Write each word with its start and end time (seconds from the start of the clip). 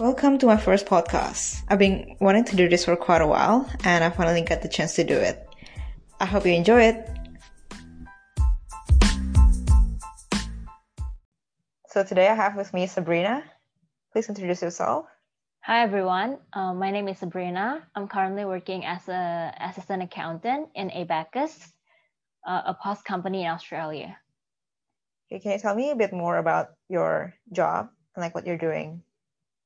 Welcome 0.00 0.38
to 0.38 0.46
my 0.46 0.56
first 0.56 0.86
podcast. 0.86 1.62
I've 1.68 1.78
been 1.78 2.16
wanting 2.20 2.44
to 2.46 2.56
do 2.56 2.68
this 2.68 2.84
for 2.84 2.96
quite 2.96 3.20
a 3.20 3.28
while 3.28 3.70
and 3.84 4.02
I 4.02 4.10
finally 4.10 4.42
got 4.42 4.60
the 4.60 4.68
chance 4.68 4.96
to 4.96 5.04
do 5.04 5.14
it. 5.14 5.48
I 6.18 6.24
hope 6.24 6.44
you 6.44 6.52
enjoy 6.52 6.82
it. 6.82 7.08
So 11.90 12.02
today 12.02 12.26
I 12.26 12.34
have 12.34 12.56
with 12.56 12.74
me 12.74 12.88
Sabrina. 12.88 13.44
Please 14.12 14.28
introduce 14.28 14.62
yourself. 14.62 15.06
Hi 15.60 15.84
everyone, 15.84 16.38
uh, 16.52 16.74
my 16.74 16.90
name 16.90 17.06
is 17.06 17.20
Sabrina. 17.20 17.86
I'm 17.94 18.08
currently 18.08 18.44
working 18.44 18.84
as 18.84 19.08
a 19.08 19.54
assistant 19.60 20.02
accountant 20.02 20.70
in 20.74 20.90
Abacus, 20.90 21.72
uh, 22.44 22.62
a 22.66 22.74
POS 22.74 23.00
company 23.02 23.44
in 23.44 23.48
Australia. 23.48 24.18
Okay, 25.30 25.38
can 25.38 25.52
you 25.52 25.58
tell 25.58 25.76
me 25.76 25.92
a 25.92 25.96
bit 25.96 26.12
more 26.12 26.38
about 26.38 26.70
your 26.88 27.34
job 27.52 27.90
and 28.16 28.22
like 28.24 28.34
what 28.34 28.44
you're 28.44 28.58
doing? 28.58 29.04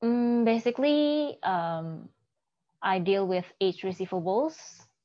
Mm, 0.03 0.45
basically, 0.45 1.37
um, 1.43 2.09
I 2.81 2.99
deal 2.99 3.27
with 3.27 3.45
age 3.61 3.81
receivables 3.81 4.55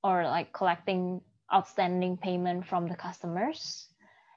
or 0.03 0.25
like 0.25 0.53
collecting 0.53 1.21
outstanding 1.53 2.17
payment 2.17 2.67
from 2.67 2.89
the 2.89 2.97
customers. 2.97 3.89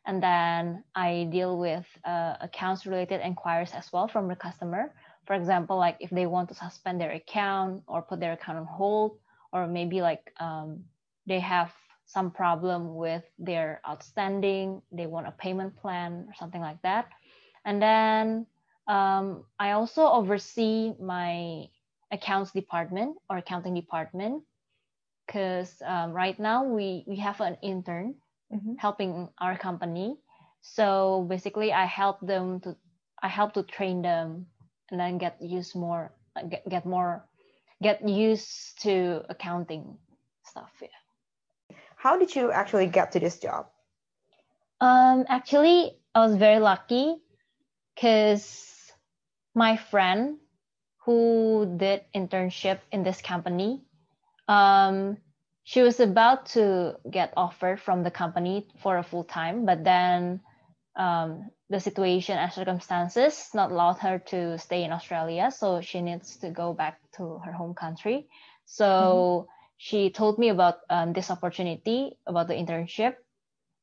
And 0.05 0.23
then 0.23 0.84
I 0.95 1.27
deal 1.31 1.57
with 1.57 1.85
uh, 2.05 2.35
accounts 2.41 2.85
related 2.85 3.21
inquiries 3.21 3.73
as 3.73 3.91
well 3.91 4.07
from 4.07 4.27
the 4.27 4.35
customer. 4.35 4.93
For 5.25 5.35
example, 5.35 5.77
like 5.77 5.98
if 5.99 6.09
they 6.09 6.25
want 6.25 6.49
to 6.49 6.55
suspend 6.55 7.01
their 7.01 7.12
account 7.12 7.84
or 7.87 8.01
put 8.01 8.20
their 8.20 8.34
account 8.34 8.57
on 8.59 8.65
hold, 8.65 9.20
or 9.51 9.67
maybe 9.67 10.01
like 10.01 10.34
um, 10.39 10.84
they 11.27 11.39
have 11.39 11.73
some 12.05 12.31
problem 12.31 12.95
with 12.95 13.23
their 13.37 13.81
outstanding, 13.87 14.81
they 14.91 15.05
want 15.07 15.27
a 15.27 15.31
payment 15.31 15.76
plan 15.76 16.26
or 16.27 16.34
something 16.35 16.62
like 16.62 16.81
that. 16.84 17.09
And 17.65 17.81
then 17.81 18.45
um, 18.88 19.44
I 19.59 19.72
also 19.72 20.08
oversee 20.08 20.94
my 21.00 21.68
accounts 22.12 22.52
department 22.52 23.18
or 23.30 23.38
accounting 23.38 23.74
department 23.74 24.44
because 25.26 25.76
um, 25.85 26.13
right 26.13 26.40
now 26.40 26.63
we, 26.63 27.04
we 27.05 27.18
have 27.18 27.41
an 27.41 27.57
intern 27.62 28.16
mm-hmm. 28.54 28.74
helping 28.77 29.27
our 29.40 29.57
company. 29.57 30.18
So 30.62 31.26
basically, 31.29 31.74
I 31.74 31.85
help 31.85 32.20
them 32.21 32.60
to 32.62 32.76
I 33.21 33.27
help 33.27 33.54
to 33.54 33.63
train 33.63 34.02
them 34.02 34.46
and 34.91 34.99
then 34.99 35.18
get 35.18 35.41
used 35.41 35.76
more 35.76 36.12
get, 36.49 36.68
get 36.70 36.85
more 36.85 37.26
get 37.82 38.07
used 38.07 38.82
to 38.84 39.24
accounting 39.29 39.98
stuff. 40.44 40.72
Yeah. 40.82 40.88
How 41.96 42.18
did 42.18 42.35
you 42.35 42.51
actually 42.51 42.88
get 42.88 43.12
to 43.13 43.20
this 43.20 43.40
job? 43.40 43.68
Um, 44.79 45.26
actually, 45.29 45.98
I 46.13 46.20
was 46.26 46.35
very 46.35 46.60
lucky 46.60 47.16
because 47.96 48.76
my 49.58 49.76
friend 49.76 50.38
who 51.04 51.66
did 51.77 52.02
internship 52.13 52.80
in 52.91 53.02
this 53.02 53.22
company 53.22 53.82
um, 54.48 55.18
she 55.63 55.82
was 55.82 56.00
about 56.00 56.46
to 56.46 56.96
get 57.10 57.34
offered 57.36 57.82
from 57.82 58.04
the 58.04 58.12
company 58.12 58.68
for 58.84 58.98
a 58.98 59.04
full 59.04 59.24
time 59.24 59.66
but 59.66 59.84
then 59.84 60.40
um, 60.96 61.50
the 61.70 61.80
situation 61.80 62.38
and 62.38 62.54
circumstances 62.54 63.50
not 63.54 63.72
allowed 63.72 63.98
her 63.98 64.19
to 64.19 64.58
stay 64.59 64.84
in 64.84 64.91
australia 64.91 65.50
so 65.50 65.81
she 65.81 66.02
needs 66.02 66.38
to 66.38 66.52
go 66.52 66.72
back 66.72 67.00
to 67.12 67.40
her 67.44 67.52
home 67.52 67.74
country 67.74 68.28
so 68.66 68.85
mm-hmm. 68.85 69.50
she 69.78 70.12
told 70.12 70.38
me 70.38 70.50
about 70.50 70.75
um, 70.90 71.13
this 71.13 71.31
opportunity 71.31 72.16
about 72.28 72.47
the 72.47 72.53
internship 72.53 73.16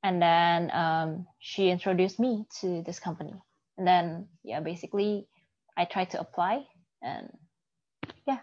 and 0.05 0.22
then 0.22 0.70
um, 0.70 1.27
she 1.41 1.69
introduced 1.69 2.20
me 2.20 2.47
to 2.61 2.83
this 2.86 3.00
company 3.00 3.34
and 3.77 3.86
then 3.86 4.28
yeah 4.45 4.61
basically 4.61 5.27
I 5.77 5.84
tried 5.84 6.11
to 6.11 6.20
apply 6.20 6.67
and 7.03 7.36
yeah. 8.27 8.39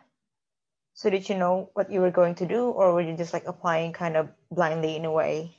So 0.94 1.10
did 1.10 1.30
you 1.30 1.38
know 1.38 1.70
what 1.74 1.92
you 1.92 2.02
were 2.02 2.12
going 2.12 2.36
to 2.36 2.46
do 2.46 2.66
or 2.66 2.94
were 2.94 3.02
you 3.02 3.16
just 3.18 3.34
like 3.34 3.46
applying 3.46 3.94
kind 3.94 4.18
of 4.18 4.30
blindly 4.52 4.96
in 4.96 5.06
a 5.06 5.12
way? 5.12 5.56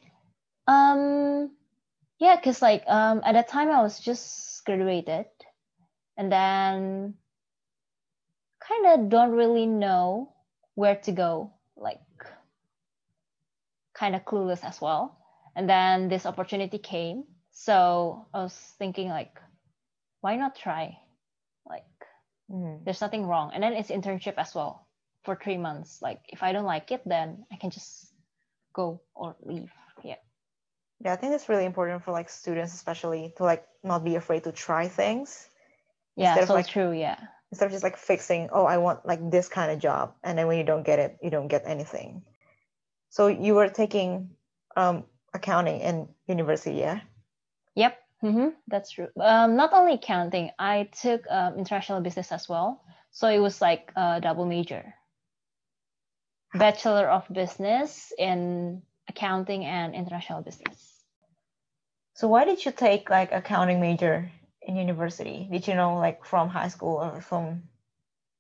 Um 0.66 1.50
yeah, 2.18 2.36
cuz 2.40 2.62
like 2.62 2.84
um 2.86 3.22
at 3.24 3.32
that 3.32 3.48
time 3.48 3.70
I 3.70 3.82
was 3.82 3.98
just 3.98 4.64
graduated 4.64 5.26
and 6.16 6.30
then 6.30 7.14
kind 8.60 8.86
of 8.86 9.08
don't 9.08 9.32
really 9.32 9.66
know 9.66 10.32
where 10.74 10.96
to 10.96 11.12
go 11.12 11.52
like 11.76 12.00
kind 13.94 14.14
of 14.14 14.24
clueless 14.24 14.64
as 14.64 14.80
well 14.80 15.18
and 15.56 15.68
then 15.68 16.08
this 16.08 16.26
opportunity 16.26 16.78
came 16.78 17.24
so 17.50 18.26
i 18.32 18.42
was 18.42 18.54
thinking 18.78 19.08
like 19.08 19.38
why 20.20 20.36
not 20.36 20.56
try 20.56 20.96
Mm. 22.50 22.84
There's 22.84 23.00
nothing 23.00 23.26
wrong. 23.26 23.52
And 23.54 23.62
then 23.62 23.72
it's 23.72 23.90
internship 23.90 24.34
as 24.36 24.54
well 24.54 24.86
for 25.24 25.36
three 25.36 25.56
months. 25.56 26.02
Like 26.02 26.20
if 26.28 26.42
I 26.42 26.52
don't 26.52 26.64
like 26.64 26.90
it, 26.92 27.02
then 27.06 27.46
I 27.52 27.56
can 27.56 27.70
just 27.70 28.12
go 28.72 29.00
or 29.14 29.36
leave. 29.42 29.70
Yeah. 30.04 30.16
Yeah, 31.04 31.12
I 31.12 31.16
think 31.16 31.34
it's 31.34 31.48
really 31.48 31.64
important 31.64 32.04
for 32.04 32.12
like 32.12 32.28
students, 32.28 32.74
especially 32.74 33.32
to 33.36 33.44
like 33.44 33.64
not 33.82 34.04
be 34.04 34.16
afraid 34.16 34.44
to 34.44 34.52
try 34.52 34.88
things. 34.88 35.48
Yeah, 36.16 36.32
instead 36.32 36.48
so 36.48 36.54
of, 36.54 36.58
like, 36.58 36.68
true. 36.68 36.92
Yeah. 36.92 37.16
Instead 37.50 37.66
of 37.66 37.72
just 37.72 37.84
like 37.84 37.96
fixing, 37.96 38.48
oh, 38.52 38.64
I 38.64 38.78
want 38.78 39.04
like 39.04 39.30
this 39.30 39.48
kind 39.48 39.72
of 39.72 39.78
job, 39.78 40.14
and 40.22 40.38
then 40.38 40.46
when 40.46 40.58
you 40.58 40.64
don't 40.64 40.84
get 40.84 40.98
it, 40.98 41.18
you 41.22 41.30
don't 41.30 41.48
get 41.48 41.62
anything. 41.66 42.22
So 43.10 43.26
you 43.28 43.54
were 43.54 43.68
taking 43.68 44.30
um, 44.76 45.04
accounting 45.34 45.80
in 45.80 46.08
university, 46.26 46.76
yeah? 46.76 47.00
Yep. 47.74 47.98
Mm-hmm, 48.24 48.48
that's 48.68 48.90
true. 48.90 49.08
Um, 49.20 49.56
not 49.56 49.72
only 49.72 49.94
accounting, 49.94 50.50
I 50.58 50.88
took 51.02 51.22
um, 51.28 51.58
international 51.58 52.00
business 52.00 52.30
as 52.30 52.48
well. 52.48 52.84
So 53.10 53.28
it 53.28 53.38
was 53.38 53.60
like 53.60 53.90
a 53.96 54.20
double 54.20 54.46
major. 54.46 54.94
Bachelor 56.54 57.08
of 57.08 57.26
Business 57.32 58.12
in 58.18 58.82
accounting 59.08 59.64
and 59.64 59.94
international 59.94 60.42
business. 60.42 60.92
So 62.14 62.28
why 62.28 62.44
did 62.44 62.64
you 62.64 62.72
take 62.72 63.10
like 63.10 63.32
accounting 63.32 63.80
major 63.80 64.30
in 64.60 64.76
university? 64.76 65.48
Did 65.50 65.66
you 65.66 65.74
know 65.74 65.96
like 65.96 66.24
from 66.24 66.48
high 66.48 66.68
school 66.68 67.02
or 67.02 67.20
from 67.20 67.64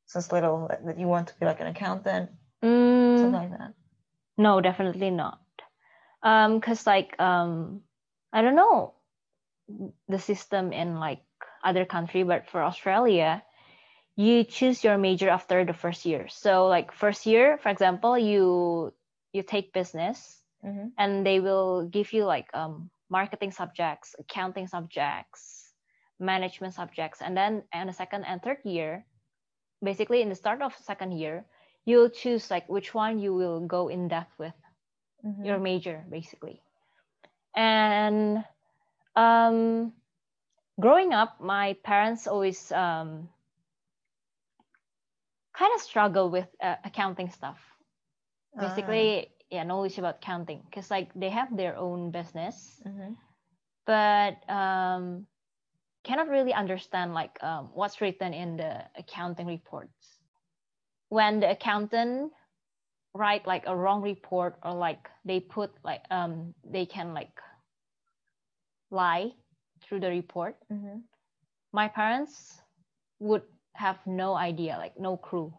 since 0.06 0.30
little 0.30 0.70
that 0.84 0.98
you 0.98 1.08
want 1.08 1.28
to 1.28 1.34
be 1.40 1.46
like 1.46 1.60
an 1.60 1.66
accountant? 1.66 2.30
Mm, 2.62 3.18
something 3.18 3.32
like 3.32 3.58
that. 3.58 3.74
No, 4.36 4.60
definitely 4.60 5.10
not. 5.10 5.40
Um, 6.22 6.60
cause 6.60 6.86
like 6.86 7.18
um, 7.20 7.80
I 8.32 8.42
don't 8.42 8.54
know 8.54 8.94
the 10.08 10.18
system 10.18 10.72
in 10.72 10.98
like 10.98 11.22
other 11.64 11.84
country, 11.84 12.22
but 12.22 12.48
for 12.50 12.62
Australia, 12.62 13.42
you 14.16 14.44
choose 14.44 14.84
your 14.84 14.98
major 14.98 15.28
after 15.30 15.64
the 15.64 15.72
first 15.72 16.04
year. 16.04 16.28
So 16.28 16.68
like 16.68 16.92
first 16.92 17.26
year, 17.26 17.58
for 17.62 17.70
example, 17.70 18.18
you 18.18 18.92
you 19.32 19.42
take 19.42 19.72
business 19.72 20.42
mm-hmm. 20.64 20.88
and 20.98 21.24
they 21.24 21.40
will 21.40 21.88
give 21.88 22.12
you 22.12 22.24
like 22.24 22.46
um, 22.52 22.90
marketing 23.08 23.50
subjects, 23.50 24.14
accounting 24.18 24.66
subjects, 24.66 25.72
management 26.20 26.74
subjects, 26.74 27.22
and 27.22 27.36
then 27.36 27.62
in 27.72 27.86
the 27.86 27.92
second 27.92 28.24
and 28.24 28.42
third 28.42 28.58
year, 28.64 29.06
basically 29.82 30.20
in 30.20 30.28
the 30.28 30.34
start 30.34 30.60
of 30.60 30.74
second 30.84 31.12
year, 31.12 31.46
you'll 31.86 32.10
choose 32.10 32.50
like 32.50 32.68
which 32.68 32.92
one 32.92 33.18
you 33.18 33.32
will 33.32 33.60
go 33.60 33.88
in 33.88 34.08
depth 34.08 34.32
with, 34.38 34.54
mm-hmm. 35.24 35.44
your 35.44 35.58
major 35.58 36.04
basically. 36.10 36.60
And 37.56 38.44
um, 39.16 39.92
growing 40.80 41.12
up, 41.12 41.40
my 41.40 41.76
parents 41.84 42.26
always 42.26 42.72
um, 42.72 43.28
kind 45.54 45.72
of 45.74 45.80
struggle 45.80 46.30
with 46.30 46.48
uh, 46.62 46.76
accounting 46.84 47.30
stuff. 47.30 47.58
Basically, 48.58 49.20
uh. 49.20 49.28
yeah, 49.50 49.62
knowledge 49.64 49.98
about 49.98 50.20
counting 50.20 50.62
because 50.68 50.90
like 50.90 51.10
they 51.14 51.30
have 51.30 51.56
their 51.56 51.76
own 51.76 52.10
business, 52.10 52.80
mm-hmm. 52.86 53.12
but 53.86 54.36
um, 54.52 55.26
cannot 56.04 56.28
really 56.28 56.52
understand 56.52 57.14
like 57.14 57.42
um, 57.42 57.70
what's 57.74 58.00
written 58.00 58.34
in 58.34 58.56
the 58.56 58.82
accounting 58.96 59.46
reports. 59.46 60.18
When 61.08 61.40
the 61.40 61.50
accountant 61.50 62.32
write 63.14 63.46
like 63.46 63.64
a 63.66 63.76
wrong 63.76 64.02
report 64.02 64.56
or 64.62 64.72
like 64.72 65.08
they 65.24 65.40
put 65.40 65.70
like 65.84 66.02
um 66.10 66.54
they 66.64 66.86
can 66.86 67.12
like 67.12 67.40
lie 68.92 69.32
through 69.82 70.00
the 70.00 70.08
report, 70.08 70.56
mm-hmm. 70.70 70.98
my 71.72 71.88
parents 71.88 72.60
would 73.18 73.42
have 73.74 73.98
no 74.06 74.34
idea, 74.34 74.76
like 74.78 74.98
no 74.98 75.16
clue. 75.16 75.52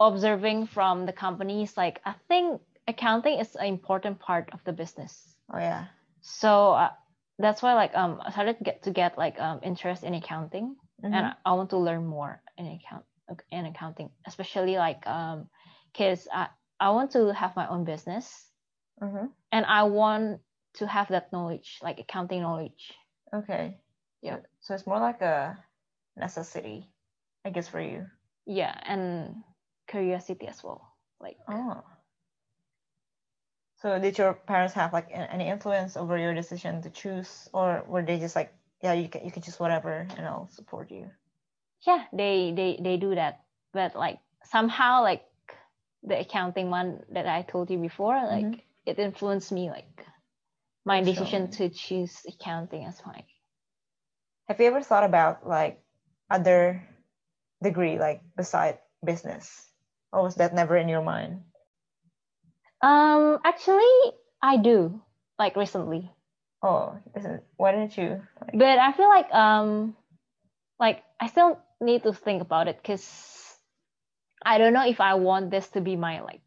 Observing 0.00 0.66
from 0.66 1.04
the 1.04 1.12
companies, 1.12 1.76
like 1.76 2.00
I 2.04 2.14
think 2.26 2.60
accounting 2.88 3.38
is 3.38 3.54
an 3.54 3.66
important 3.66 4.18
part 4.18 4.48
of 4.52 4.64
the 4.64 4.72
business. 4.72 5.36
Oh 5.52 5.58
yeah. 5.58 5.86
So 6.22 6.72
uh, 6.72 6.90
that's 7.38 7.62
why 7.62 7.74
like 7.74 7.94
um 7.94 8.20
I 8.24 8.30
started 8.32 8.58
to 8.58 8.64
get 8.64 8.82
to 8.84 8.90
get 8.90 9.18
like 9.18 9.38
um 9.38 9.60
interest 9.62 10.02
in 10.02 10.14
accounting, 10.14 10.76
mm-hmm. 11.04 11.12
and 11.12 11.26
I, 11.26 11.32
I 11.44 11.52
want 11.52 11.70
to 11.70 11.78
learn 11.78 12.06
more 12.06 12.40
in 12.56 12.66
account 12.66 13.04
in 13.50 13.66
accounting, 13.66 14.10
especially 14.26 14.76
like 14.76 15.06
um 15.06 15.48
because 15.92 16.26
I 16.32 16.48
I 16.80 16.90
want 16.90 17.12
to 17.12 17.32
have 17.34 17.54
my 17.56 17.68
own 17.68 17.84
business, 17.84 18.24
mm-hmm. 19.02 19.26
and 19.52 19.66
I 19.66 19.84
want 19.84 20.40
to 20.74 20.86
have 20.86 21.08
that 21.08 21.32
knowledge, 21.32 21.78
like 21.82 21.98
accounting 22.00 22.42
knowledge. 22.42 22.92
Okay. 23.32 23.78
Yeah. 24.22 24.38
So 24.60 24.74
it's 24.74 24.86
more 24.86 25.00
like 25.00 25.20
a 25.22 25.58
necessity. 26.16 26.88
I 27.44 27.50
guess 27.50 27.68
for 27.68 27.80
you. 27.80 28.06
Yeah, 28.46 28.74
and 28.84 29.42
curiosity 29.88 30.46
as 30.48 30.62
well. 30.62 30.96
Like 31.20 31.38
Oh. 31.48 31.82
So 33.76 33.98
did 33.98 34.18
your 34.18 34.34
parents 34.34 34.74
have 34.74 34.92
like 34.92 35.08
any 35.10 35.48
influence 35.48 35.96
over 35.96 36.16
your 36.18 36.34
decision 36.34 36.82
to 36.82 36.90
choose, 36.90 37.48
or 37.52 37.82
were 37.88 38.02
they 38.02 38.18
just 38.18 38.36
like, 38.36 38.52
yeah, 38.82 38.92
you 38.92 39.08
can 39.08 39.24
you 39.24 39.30
can 39.32 39.42
choose 39.42 39.58
whatever, 39.58 40.06
and 40.16 40.26
I'll 40.26 40.48
support 40.48 40.90
you? 40.90 41.10
yeah, 41.86 42.04
they 42.12 42.52
they 42.52 42.78
they 42.82 42.96
do 42.96 43.14
that. 43.14 43.40
But 43.72 43.94
like 43.96 44.18
somehow 44.44 45.02
like 45.02 45.24
the 46.02 46.20
accounting 46.20 46.70
one 46.70 47.04
that 47.10 47.26
I 47.26 47.42
told 47.42 47.70
you 47.70 47.78
before, 47.78 48.16
like 48.16 48.44
Mhm. 48.46 48.60
it 48.86 48.98
influenced 48.98 49.52
me 49.52 49.70
like 49.70 50.06
my 50.84 51.00
decision 51.02 51.50
to 51.50 51.68
choose 51.68 52.16
accounting 52.26 52.84
as 52.84 53.00
my 53.06 53.24
Have 54.48 54.60
you 54.60 54.66
ever 54.66 54.82
thought 54.82 55.04
about 55.04 55.46
like 55.46 55.82
other 56.30 56.82
degree 57.62 57.98
like 57.98 58.22
beside 58.36 58.78
business, 59.04 59.68
or 60.12 60.22
was 60.22 60.36
that 60.36 60.54
never 60.54 60.76
in 60.76 60.88
your 60.88 61.02
mind? 61.02 61.42
um 62.82 63.38
actually 63.44 64.16
I 64.42 64.56
do 64.56 65.02
like 65.38 65.56
recently. 65.56 66.10
Oh, 66.62 66.98
isn't, 67.16 67.42
why 67.56 67.72
didn't 67.72 67.96
you? 67.96 68.20
Like, 68.40 68.52
But 68.58 68.78
I 68.78 68.92
feel 68.92 69.08
like 69.08 69.32
um 69.32 69.96
like 70.78 71.02
I 71.20 71.28
still 71.28 71.58
need 71.80 72.02
to 72.04 72.12
think 72.12 72.42
about 72.42 72.68
it 72.68 72.76
because 72.76 73.04
I 74.44 74.58
don't 74.58 74.72
know 74.72 74.86
if 74.86 75.00
I 75.00 75.14
want 75.14 75.50
this 75.50 75.68
to 75.76 75.80
be 75.80 75.96
my 75.96 76.20
like 76.20 76.40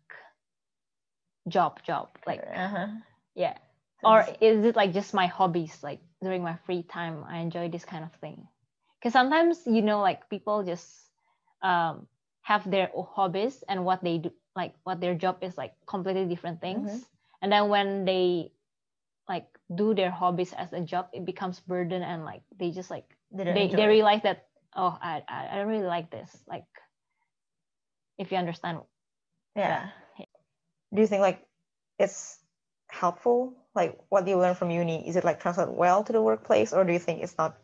job 1.48 1.82
job. 1.84 2.10
Like 2.26 2.42
uh-huh. 2.42 2.88
yeah. 3.36 3.58
Or 4.06 4.26
is 4.42 4.66
it 4.66 4.76
like 4.76 4.94
just 4.94 5.14
my 5.14 5.28
hobbies 5.28 5.84
like 5.84 6.00
during 6.22 6.44
my 6.44 6.56
free 6.66 6.84
time 6.84 7.24
i 7.28 7.40
enjoy 7.40 7.70
this 7.70 7.86
kind 7.86 8.04
of 8.04 8.14
thing? 8.22 8.48
Because 9.00 9.14
sometimes 9.14 9.64
you 9.66 9.82
know 9.82 10.02
like 10.02 10.30
people 10.30 10.64
just 10.64 10.88
um 11.62 12.08
have 12.42 12.70
their 12.70 12.92
hobbies 13.16 13.64
and 13.70 13.86
what 13.86 14.04
they 14.04 14.18
do 14.20 14.32
like 14.56 14.74
what 14.84 15.00
their 15.02 15.16
job 15.16 15.40
is 15.42 15.58
like 15.58 15.74
completely 15.88 16.26
different 16.26 16.62
things. 16.62 16.90
Mhm. 16.92 17.06
and 17.42 17.52
then 17.52 17.70
when 17.70 18.06
they 18.06 18.52
like 19.30 19.48
do 19.76 19.94
their 19.94 20.12
hobbies 20.12 20.54
as 20.54 20.72
a 20.74 20.82
job 20.82 21.08
it 21.14 21.26
becomes 21.26 21.60
burden 21.62 22.04
and 22.04 22.26
like 22.26 22.42
they 22.60 22.72
just 22.72 22.90
like 22.92 23.08
they, 23.32 23.66
enjoy 23.66 23.78
they 23.78 23.88
realize 23.88 24.22
that 24.24 24.48
oh 24.76 24.98
I, 25.02 25.24
I 25.28 25.48
i 25.52 25.56
don't 25.58 25.68
really 25.68 25.88
like 25.88 26.12
this 26.12 26.30
like 26.48 26.66
if 28.18 28.32
you 28.32 28.38
understand. 28.38 28.80
Yeah. 29.56 29.90
Do 30.94 31.02
you 31.02 31.08
think 31.08 31.22
like 31.22 31.46
it's 32.00 32.40
helpful? 32.94 33.54
Like 33.76 33.98
what 34.10 34.26
do 34.26 34.32
you 34.32 34.38
learn 34.38 34.56
from 34.56 34.70
uni, 34.72 35.08
is 35.08 35.16
it 35.16 35.24
like 35.24 35.40
translate 35.42 35.70
well 35.74 36.04
to 36.04 36.14
the 36.14 36.22
workplace 36.22 36.74
or 36.74 36.84
do 36.84 36.94
you 36.94 37.00
think 37.00 37.24
it's 37.24 37.38
not 37.38 37.58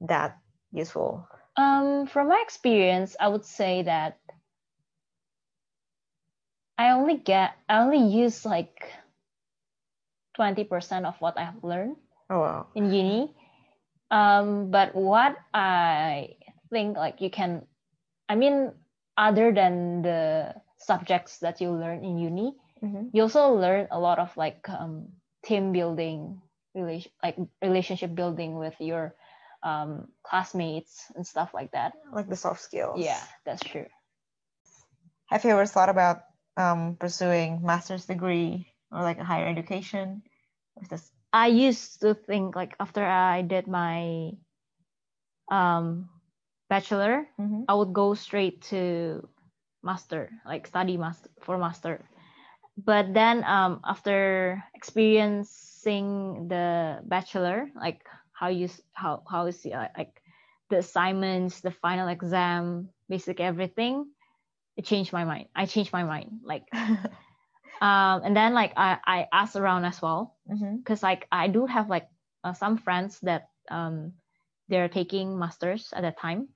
that 0.00 0.38
useful? 0.72 1.26
Um, 1.56 2.06
from 2.06 2.28
my 2.28 2.40
experience, 2.42 3.16
I 3.18 3.28
would 3.28 3.44
say 3.44 3.82
that 3.82 4.18
I 6.78 6.90
only 6.92 7.18
get 7.18 7.52
I 7.68 7.80
only 7.84 8.08
use 8.08 8.44
like 8.44 8.90
twenty 10.34 10.64
percent 10.64 11.04
of 11.06 11.14
what 11.20 11.36
I 11.38 11.44
have 11.44 11.62
learned 11.62 11.96
Oh 12.30 12.40
wow. 12.40 12.66
in 12.74 12.92
uni. 12.92 13.34
Um, 14.10 14.70
but 14.70 14.94
what 14.94 15.36
I 15.54 16.36
think 16.70 16.96
like 16.96 17.20
you 17.20 17.30
can, 17.30 17.66
I 18.28 18.34
mean, 18.34 18.72
other 19.16 19.52
than 19.52 20.02
the 20.02 20.54
subjects 20.78 21.38
that 21.38 21.60
you 21.60 21.70
learn 21.70 22.04
in 22.04 22.18
uni, 22.18 22.56
hmm 22.80 23.08
you 23.12 23.22
also 23.22 23.54
learn 23.54 23.88
a 23.90 23.98
lot 24.00 24.18
of 24.18 24.36
like 24.36 24.68
um, 24.68 25.08
team 25.44 25.72
building, 25.72 26.40
relation 26.74 27.10
like 27.22 27.36
relationship 27.62 28.14
building 28.14 28.56
with 28.56 28.74
your 28.80 29.14
um, 29.62 30.08
classmates 30.22 31.04
and 31.14 31.26
stuff 31.26 31.52
like 31.52 31.72
that. 31.72 31.92
Like 32.12 32.28
the 32.28 32.36
soft 32.36 32.60
skills. 32.60 33.00
Yeah, 33.00 33.20
that's 33.44 33.62
true. 33.62 33.86
Have 35.26 35.44
you 35.44 35.50
ever 35.50 35.66
thought 35.66 35.88
about 35.88 36.22
um 36.56 36.96
pursuing 36.98 37.62
master's 37.62 38.06
degree 38.06 38.66
or 38.90 39.02
like 39.02 39.18
a 39.18 39.24
higher 39.24 39.46
education? 39.46 40.22
Or 40.76 40.82
is 40.82 40.88
this 40.88 41.10
I 41.32 41.46
used 41.48 42.00
to 42.00 42.14
think 42.14 42.56
like 42.56 42.74
after 42.80 43.04
I 43.04 43.42
did 43.42 43.66
my 43.66 44.32
um 45.50 46.08
bachelor, 46.68 47.26
Mhm. 47.38 47.64
I 47.68 47.74
would 47.74 47.92
go 47.92 48.14
straight 48.14 48.62
to 48.70 49.28
master, 49.82 50.30
like 50.46 50.66
study 50.66 50.96
master 50.96 51.30
for 51.40 51.58
master. 51.58 52.04
But 52.84 53.12
then 53.14 53.44
um 53.44 53.80
after 53.84 54.62
experiencing 54.74 56.48
the 56.48 57.00
bachelor, 57.04 57.70
like 57.74 58.00
how 58.32 58.48
you 58.48 58.68
how 58.92 59.22
how 59.30 59.46
is 59.46 59.60
the, 59.62 59.74
uh, 59.74 59.88
like 59.96 60.22
the 60.70 60.78
assignments, 60.78 61.60
the 61.60 61.70
final 61.70 62.08
exam, 62.08 62.88
basic 63.08 63.40
everything, 63.40 64.06
it 64.76 64.84
changed 64.86 65.12
my 65.12 65.24
mind. 65.24 65.48
I 65.54 65.66
changed 65.66 65.92
my 65.92 66.04
mind. 66.04 66.40
Like 66.44 66.64
um 67.80 68.22
and 68.24 68.36
then 68.36 68.54
like 68.54 68.72
I 68.76 68.98
I 69.04 69.26
asked 69.32 69.56
around 69.56 69.84
as 69.84 70.00
well 70.02 70.36
because 70.48 71.02
like 71.02 71.26
I 71.32 71.48
do 71.48 71.66
have 71.66 71.88
like 71.90 72.08
uh, 72.44 72.54
some 72.54 72.78
friends 72.78 73.20
that 73.20 73.48
um 73.70 74.14
they're 74.68 74.88
taking 74.88 75.38
masters 75.38 75.92
at 75.92 76.02
that 76.02 76.18
time. 76.18 76.48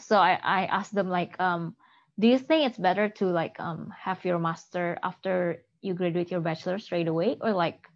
So 0.00 0.18
I 0.18 0.38
I 0.42 0.66
asked 0.66 0.94
them 0.94 1.08
like 1.10 1.38
um 1.40 1.76
do 2.18 2.26
you 2.26 2.38
think 2.38 2.66
it's 2.66 2.78
better 2.78 3.08
to 3.08 3.26
like 3.26 3.58
um 3.60 3.92
have 3.96 4.24
your 4.24 4.38
master 4.38 4.98
after 5.02 5.62
you 5.80 5.94
graduate 5.94 6.30
your 6.30 6.40
bachelor 6.40 6.78
straight 6.78 7.06
away 7.08 7.36
or 7.40 7.52
like 7.52 7.86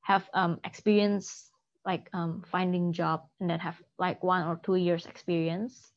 have 0.00 0.28
um 0.32 0.58
experience 0.64 1.50
like 1.84 2.08
um 2.12 2.42
finding 2.50 2.92
job 2.92 3.28
and 3.40 3.50
then 3.50 3.60
have 3.60 3.76
like 3.98 4.22
one 4.24 4.46
or 4.46 4.56
two 4.62 4.76
years 4.76 5.06
experience? 5.06 5.92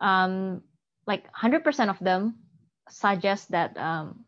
Um 0.00 0.62
like 1.06 1.24
100% 1.24 1.90
of 1.90 1.98
them 2.00 2.36
suggest 2.88 3.50
that 3.52 3.76
um 3.76 4.24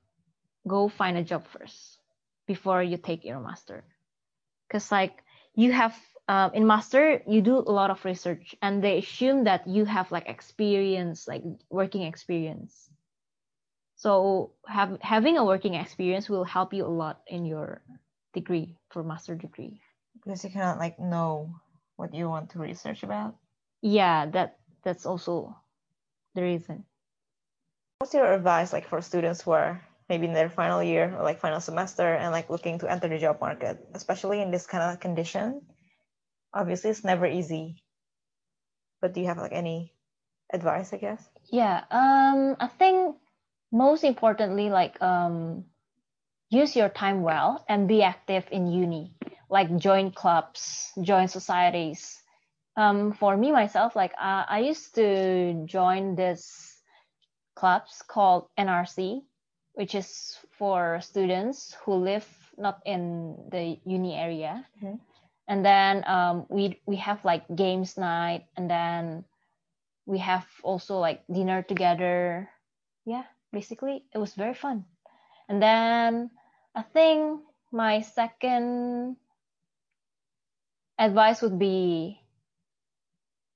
go 0.66 0.88
find 0.88 1.16
a 1.16 1.24
job 1.24 1.46
first 1.48 1.98
before 2.46 2.82
you 2.82 2.96
take 2.96 3.24
your 3.24 3.40
master. 3.40 3.84
Because 4.68 4.92
like 4.92 5.24
you 5.54 5.72
have 5.72 5.96
um, 6.28 6.52
in 6.54 6.66
master 6.66 7.22
you 7.26 7.40
do 7.40 7.58
a 7.58 7.72
lot 7.72 7.90
of 7.90 8.04
research 8.04 8.54
and 8.62 8.84
they 8.84 8.98
assume 8.98 9.44
that 9.44 9.66
you 9.66 9.84
have 9.84 10.12
like 10.12 10.28
experience 10.28 11.26
like 11.26 11.42
working 11.70 12.02
experience 12.02 12.90
so 13.96 14.52
have, 14.66 14.98
having 15.00 15.36
a 15.38 15.44
working 15.44 15.74
experience 15.74 16.28
will 16.28 16.44
help 16.44 16.72
you 16.72 16.84
a 16.84 16.86
lot 16.86 17.20
in 17.26 17.44
your 17.44 17.82
degree 18.34 18.76
for 18.90 19.02
master 19.02 19.34
degree 19.34 19.80
because 20.14 20.44
you 20.44 20.50
cannot 20.50 20.78
like 20.78 20.98
know 21.00 21.50
what 21.96 22.14
you 22.14 22.28
want 22.28 22.50
to 22.50 22.58
research 22.58 23.02
about. 23.02 23.34
yeah 23.82 24.26
that 24.26 24.58
that's 24.84 25.06
also 25.06 25.56
the 26.34 26.42
reason 26.42 26.84
What's 28.00 28.14
your 28.14 28.32
advice 28.32 28.72
like 28.72 28.86
for 28.86 29.02
students 29.02 29.42
who 29.42 29.50
are 29.50 29.82
maybe 30.08 30.26
in 30.26 30.32
their 30.32 30.48
final 30.48 30.80
year 30.80 31.12
or 31.18 31.24
like 31.24 31.40
final 31.40 31.60
semester 31.60 32.14
and 32.14 32.30
like 32.30 32.48
looking 32.48 32.78
to 32.78 32.88
enter 32.88 33.08
the 33.08 33.18
job 33.18 33.40
market, 33.40 33.84
especially 33.92 34.40
in 34.40 34.52
this 34.52 34.68
kind 34.68 34.84
of 34.84 35.00
condition? 35.00 35.62
Obviously, 36.54 36.90
it's 36.90 37.04
never 37.04 37.26
easy. 37.26 37.82
But 39.00 39.12
do 39.14 39.20
you 39.20 39.26
have 39.26 39.38
like 39.38 39.52
any 39.52 39.94
advice, 40.52 40.92
I 40.92 40.96
guess? 40.98 41.28
Yeah, 41.50 41.84
um, 41.90 42.56
I 42.60 42.66
think 42.68 43.16
most 43.72 44.04
importantly, 44.04 44.70
like 44.70 45.00
um, 45.02 45.64
use 46.50 46.76
your 46.76 46.88
time 46.88 47.22
well 47.22 47.64
and 47.68 47.88
be 47.88 48.02
active 48.02 48.44
in 48.50 48.66
uni. 48.72 49.14
Like 49.50 49.76
join 49.76 50.10
clubs, 50.12 50.92
join 51.02 51.28
societies. 51.28 52.20
Um, 52.76 53.12
for 53.12 53.36
me 53.36 53.50
myself, 53.52 53.96
like 53.96 54.12
i, 54.18 54.44
I 54.48 54.58
used 54.60 54.94
to 54.96 55.64
join 55.66 56.14
this 56.14 56.76
clubs 57.56 58.02
called 58.06 58.48
NRC, 58.58 59.22
which 59.74 59.94
is 59.94 60.38
for 60.58 61.00
students 61.00 61.76
who 61.84 61.94
live 61.94 62.26
not 62.56 62.80
in 62.86 63.36
the 63.50 63.78
uni 63.84 64.14
area. 64.14 64.66
Mhm. 64.82 65.00
And 65.48 65.64
then 65.64 66.04
um, 66.06 66.46
we 66.50 66.80
we 66.86 66.96
have 66.96 67.24
like 67.24 67.48
games 67.48 67.96
night, 67.96 68.44
and 68.56 68.70
then 68.70 69.24
we 70.06 70.18
have 70.18 70.46
also 70.62 70.98
like 70.98 71.24
dinner 71.32 71.62
together. 71.62 72.50
Yeah, 73.06 73.24
basically 73.52 74.04
it 74.12 74.18
was 74.18 74.34
very 74.34 74.54
fun. 74.54 74.84
And 75.48 75.62
then 75.62 76.30
I 76.74 76.82
think 76.82 77.40
my 77.72 78.02
second 78.02 79.16
advice 80.98 81.42
would 81.42 81.58
be 81.58 82.20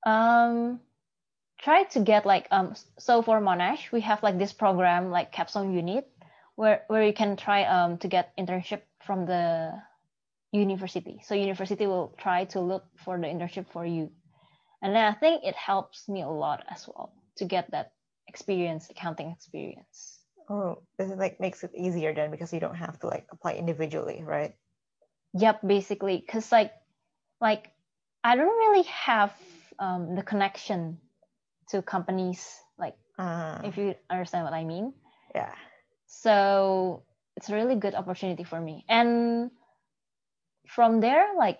um 0.05 0.79
try 1.59 1.83
to 1.83 1.99
get 1.99 2.25
like 2.25 2.47
um 2.51 2.73
so 2.97 3.21
for 3.21 3.39
Monash 3.39 3.91
we 3.91 4.01
have 4.01 4.23
like 4.23 4.37
this 4.37 4.53
program 4.53 5.11
like 5.11 5.31
capstone 5.31 5.73
unit 5.73 6.09
where 6.55 6.83
where 6.87 7.03
you 7.03 7.13
can 7.13 7.35
try 7.35 7.63
um 7.63 7.97
to 7.99 8.07
get 8.07 8.35
internship 8.37 8.81
from 9.05 9.25
the 9.25 9.73
university. 10.53 11.19
So 11.25 11.35
university 11.35 11.87
will 11.87 12.13
try 12.17 12.45
to 12.45 12.61
look 12.61 12.85
for 13.03 13.17
the 13.17 13.27
internship 13.27 13.65
for 13.73 13.85
you. 13.85 14.11
And 14.81 14.95
then 14.95 15.03
I 15.03 15.13
think 15.13 15.43
it 15.43 15.55
helps 15.55 16.07
me 16.07 16.21
a 16.21 16.29
lot 16.29 16.63
as 16.69 16.87
well 16.87 17.13
to 17.37 17.45
get 17.45 17.71
that 17.71 17.91
experience, 18.27 18.89
accounting 18.89 19.31
experience. 19.31 20.19
Oh, 20.49 20.83
this 20.97 21.09
is 21.09 21.17
like 21.17 21.39
makes 21.39 21.63
it 21.63 21.71
easier 21.75 22.13
then 22.13 22.31
because 22.31 22.53
you 22.53 22.59
don't 22.59 22.75
have 22.75 22.99
to 22.99 23.07
like 23.07 23.25
apply 23.31 23.53
individually, 23.53 24.23
right? 24.23 24.53
Yep, 25.33 25.61
basically, 25.65 26.17
because 26.21 26.51
like 26.51 26.71
like 27.41 27.71
I 28.23 28.35
don't 28.35 28.47
really 28.47 28.83
have 28.83 29.33
um, 29.79 30.15
the 30.15 30.21
connection 30.23 30.99
to 31.69 31.81
companies 31.81 32.45
like 32.77 32.95
Uh, 33.17 33.61
if 33.63 33.77
you 33.77 33.95
understand 34.09 34.43
what 34.43 34.53
I 34.53 34.63
mean. 34.63 34.93
yeah. 35.33 35.55
So 36.07 37.03
it's 37.35 37.49
a 37.49 37.55
really 37.55 37.75
good 37.75 37.95
opportunity 37.95 38.43
for 38.43 38.59
me. 38.59 38.85
And 38.87 39.49
from 40.67 40.99
there, 41.01 41.35
like 41.37 41.59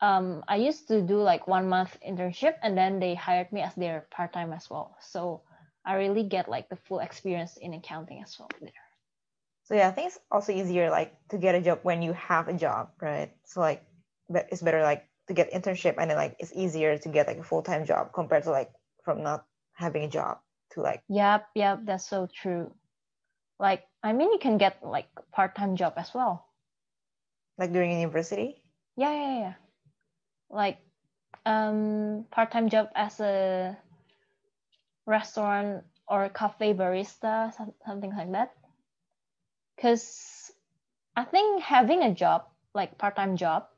um, 0.00 0.42
I 0.48 0.56
used 0.56 0.88
to 0.88 1.02
do 1.02 1.20
like 1.22 1.46
one 1.46 1.68
month 1.68 1.96
internship 2.06 2.54
and 2.62 2.76
then 2.76 3.00
they 3.00 3.14
hired 3.14 3.52
me 3.52 3.60
as 3.60 3.74
their 3.74 4.06
part 4.10 4.32
time 4.32 4.52
as 4.52 4.68
well. 4.70 4.96
So 5.00 5.42
I 5.84 5.94
really 5.96 6.24
get 6.24 6.48
like 6.48 6.68
the 6.68 6.76
full 6.76 7.00
experience 7.00 7.56
in 7.56 7.74
accounting 7.74 8.22
as 8.22 8.36
well 8.38 8.48
there. 8.60 8.72
So 9.64 9.74
yeah, 9.74 9.88
I 9.88 9.92
think 9.92 10.08
it's 10.08 10.18
also 10.30 10.52
easier 10.52 10.90
like 10.90 11.14
to 11.28 11.38
get 11.38 11.54
a 11.54 11.60
job 11.60 11.80
when 11.82 12.02
you 12.02 12.12
have 12.14 12.48
a 12.48 12.54
job, 12.54 12.90
right? 13.00 13.32
So 13.44 13.60
like, 13.60 13.84
but 14.28 14.48
it's 14.50 14.62
better 14.62 14.82
like 14.82 15.06
to 15.28 15.34
get 15.34 15.52
internship 15.52 15.94
and 15.98 16.10
then 16.10 16.16
like 16.16 16.36
it's 16.40 16.52
easier 16.54 16.98
to 16.98 17.08
get 17.08 17.26
like 17.26 17.38
a 17.38 17.44
full 17.44 17.62
time 17.62 17.84
job 17.84 18.12
compared 18.12 18.44
to 18.44 18.50
like 18.50 18.72
from 19.04 19.22
not 19.22 19.44
having 19.74 20.02
a 20.04 20.08
job 20.08 20.38
to 20.72 20.80
like 20.82 21.02
Yep, 21.08 21.46
yep, 21.54 21.80
that's 21.84 22.08
so 22.08 22.26
true. 22.34 22.74
Like 23.58 23.84
I 24.02 24.12
mean 24.12 24.32
you 24.32 24.38
can 24.38 24.58
get 24.58 24.82
like 24.82 25.06
part 25.32 25.54
time 25.54 25.76
job 25.76 25.94
as 25.96 26.12
well. 26.14 26.49
Like 27.60 27.72
during 27.72 28.00
university. 28.00 28.62
Yeah, 28.96 29.12
yeah, 29.12 29.38
yeah. 29.40 29.54
Like 30.50 30.78
um 31.46 32.26
part 32.30 32.50
time 32.52 32.68
job 32.70 32.88
as 32.94 33.20
a 33.20 33.76
restaurant 35.06 35.84
or 36.08 36.28
cafe 36.30 36.74
barista, 36.74 37.52
something 37.84 38.14
like 38.16 38.32
that. 38.32 38.54
Cause 39.80 40.52
I 41.16 41.24
think 41.24 41.62
having 41.62 42.02
a 42.02 42.14
job, 42.14 42.46
like 42.74 42.98
part 42.98 43.16
time 43.16 43.36
job, 43.36 43.68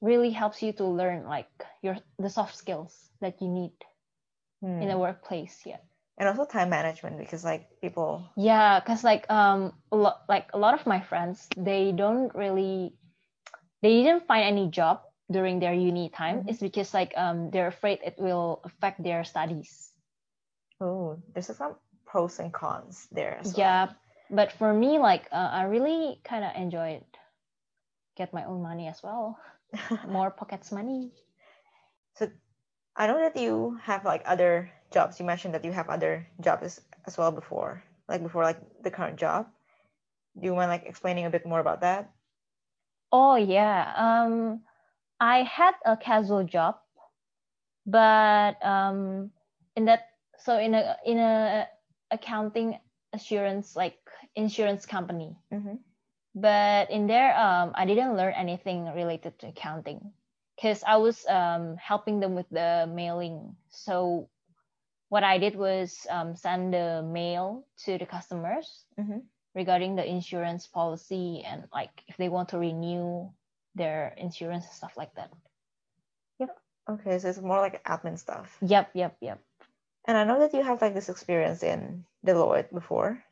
really 0.00 0.30
helps 0.30 0.62
you 0.62 0.72
to 0.74 0.84
learn 0.84 1.26
like 1.26 1.50
your 1.82 1.96
the 2.18 2.30
soft 2.30 2.56
skills 2.56 3.10
that 3.20 3.40
you 3.42 3.48
need 3.48 3.72
Hmm. 4.60 4.82
in 4.82 4.88
the 4.88 4.98
workplace. 4.98 5.66
Yeah. 5.66 5.78
and 6.18 6.28
also 6.28 6.44
time 6.46 6.70
management 6.70 7.18
because 7.18 7.44
like 7.44 7.80
people 7.80 8.24
Yeah, 8.36 8.80
cause 8.80 9.04
like 9.04 9.30
um 9.30 9.74
a 9.92 9.96
lot 9.96 10.24
like 10.28 10.50
a 10.52 10.58
lot 10.58 10.74
of 10.74 10.86
my 10.86 11.00
friends 11.00 11.48
they 11.56 11.92
don't 11.92 12.34
really 12.34 12.94
they 13.82 14.02
didn't 14.02 14.26
find 14.26 14.44
any 14.44 14.68
job 14.70 15.02
during 15.30 15.60
their 15.60 15.72
uni 15.74 16.08
time. 16.10 16.42
Mhm. 16.42 16.48
It's 16.48 16.60
because 16.60 16.94
like 16.94 17.12
um 17.16 17.50
they're 17.50 17.68
afraid 17.68 18.00
it 18.04 18.18
will 18.18 18.60
affect 18.64 19.02
their 19.02 19.24
studies. 19.24 19.92
oh 20.80 21.18
there's 21.34 21.46
some 21.56 21.76
pros 22.06 22.38
and 22.40 22.52
cons 22.52 23.06
there 23.12 23.38
as 23.38 23.54
well. 23.54 23.64
Yeah, 23.64 23.88
but 24.30 24.52
for 24.52 24.72
me 24.72 24.98
like 24.98 25.28
uh, 25.32 25.50
I 25.52 25.64
really 25.64 26.20
kind 26.24 26.44
of 26.44 26.54
enjoy 26.56 27.00
it. 27.00 27.16
Get 28.16 28.32
my 28.32 28.44
own 28.44 28.62
money 28.62 28.86
as 28.88 29.02
well, 29.02 29.38
more 30.08 30.30
pockets 30.30 30.70
money. 30.72 31.12
so 32.14 32.30
I 32.96 33.06
know 33.06 33.18
that 33.18 33.36
you 33.36 33.78
have 33.82 34.04
like 34.04 34.22
other 34.26 34.70
jobs. 34.90 35.18
You 35.20 35.26
mentioned 35.26 35.54
that 35.54 35.64
you 35.64 35.72
have 35.72 35.88
other 35.88 36.26
jobs 36.40 36.80
as 37.06 37.16
well 37.18 37.30
before, 37.32 37.82
like 38.08 38.22
before 38.22 38.44
like 38.44 38.60
the 38.82 38.90
current 38.90 39.16
job. 39.18 39.46
Do 40.38 40.46
you 40.46 40.54
mind 40.54 40.70
like 40.70 40.84
explaining 40.84 41.26
a 41.26 41.30
bit 41.30 41.46
more 41.46 41.60
about 41.60 41.80
that? 41.82 42.10
Oh 43.12 43.36
yeah. 43.36 43.92
Um, 43.96 44.62
I 45.20 45.42
had 45.42 45.74
a 45.84 45.96
casual 45.96 46.44
job, 46.44 46.76
but 47.86 48.64
um, 48.64 49.30
in 49.76 49.84
that 49.86 50.08
so 50.38 50.58
in 50.58 50.74
a 50.74 50.96
in 51.04 51.18
a 51.18 51.68
accounting 52.10 52.78
assurance 53.12 53.76
like 53.76 53.98
insurance 54.36 54.86
company. 54.86 55.36
Mm-hmm. 55.52 55.76
But 56.34 56.90
in 56.90 57.06
there, 57.06 57.36
um, 57.36 57.72
I 57.74 57.86
didn't 57.86 58.16
learn 58.16 58.34
anything 58.34 58.86
related 58.94 59.38
to 59.40 59.48
accounting 59.48 60.12
because 60.56 60.82
I 60.86 60.96
was 60.96 61.26
um 61.26 61.76
helping 61.76 62.20
them 62.20 62.34
with 62.34 62.48
the 62.50 62.88
mailing. 62.92 63.56
So 63.70 64.28
what 65.08 65.24
I 65.24 65.38
did 65.38 65.56
was 65.56 66.06
um, 66.10 66.36
send 66.36 66.72
the 66.72 67.02
mail 67.02 67.66
to 67.84 67.98
the 67.98 68.06
customers 68.06 68.84
Mm-hmm. 68.98 69.18
Regarding 69.54 69.96
the 69.96 70.08
insurance 70.08 70.66
policy 70.66 71.42
and 71.46 71.64
like 71.72 71.90
if 72.08 72.16
they 72.16 72.28
want 72.28 72.50
to 72.50 72.58
renew 72.58 73.28
their 73.74 74.14
insurance 74.16 74.64
and 74.64 74.74
stuff 74.74 74.96
like 74.96 75.14
that. 75.14 75.30
Yep. 76.38 76.56
Okay, 76.90 77.18
so 77.18 77.28
it's 77.28 77.40
more 77.40 77.60
like 77.60 77.84
admin 77.84 78.18
stuff. 78.18 78.56
Yep, 78.62 78.90
yep, 78.94 79.16
yep. 79.20 79.40
And 80.06 80.16
I 80.16 80.24
know 80.24 80.40
that 80.40 80.54
you 80.54 80.62
have 80.62 80.80
like 80.80 80.94
this 80.94 81.08
experience 81.08 81.62
in 81.62 82.04
Deloitte 82.26 82.72
before 82.72 83.22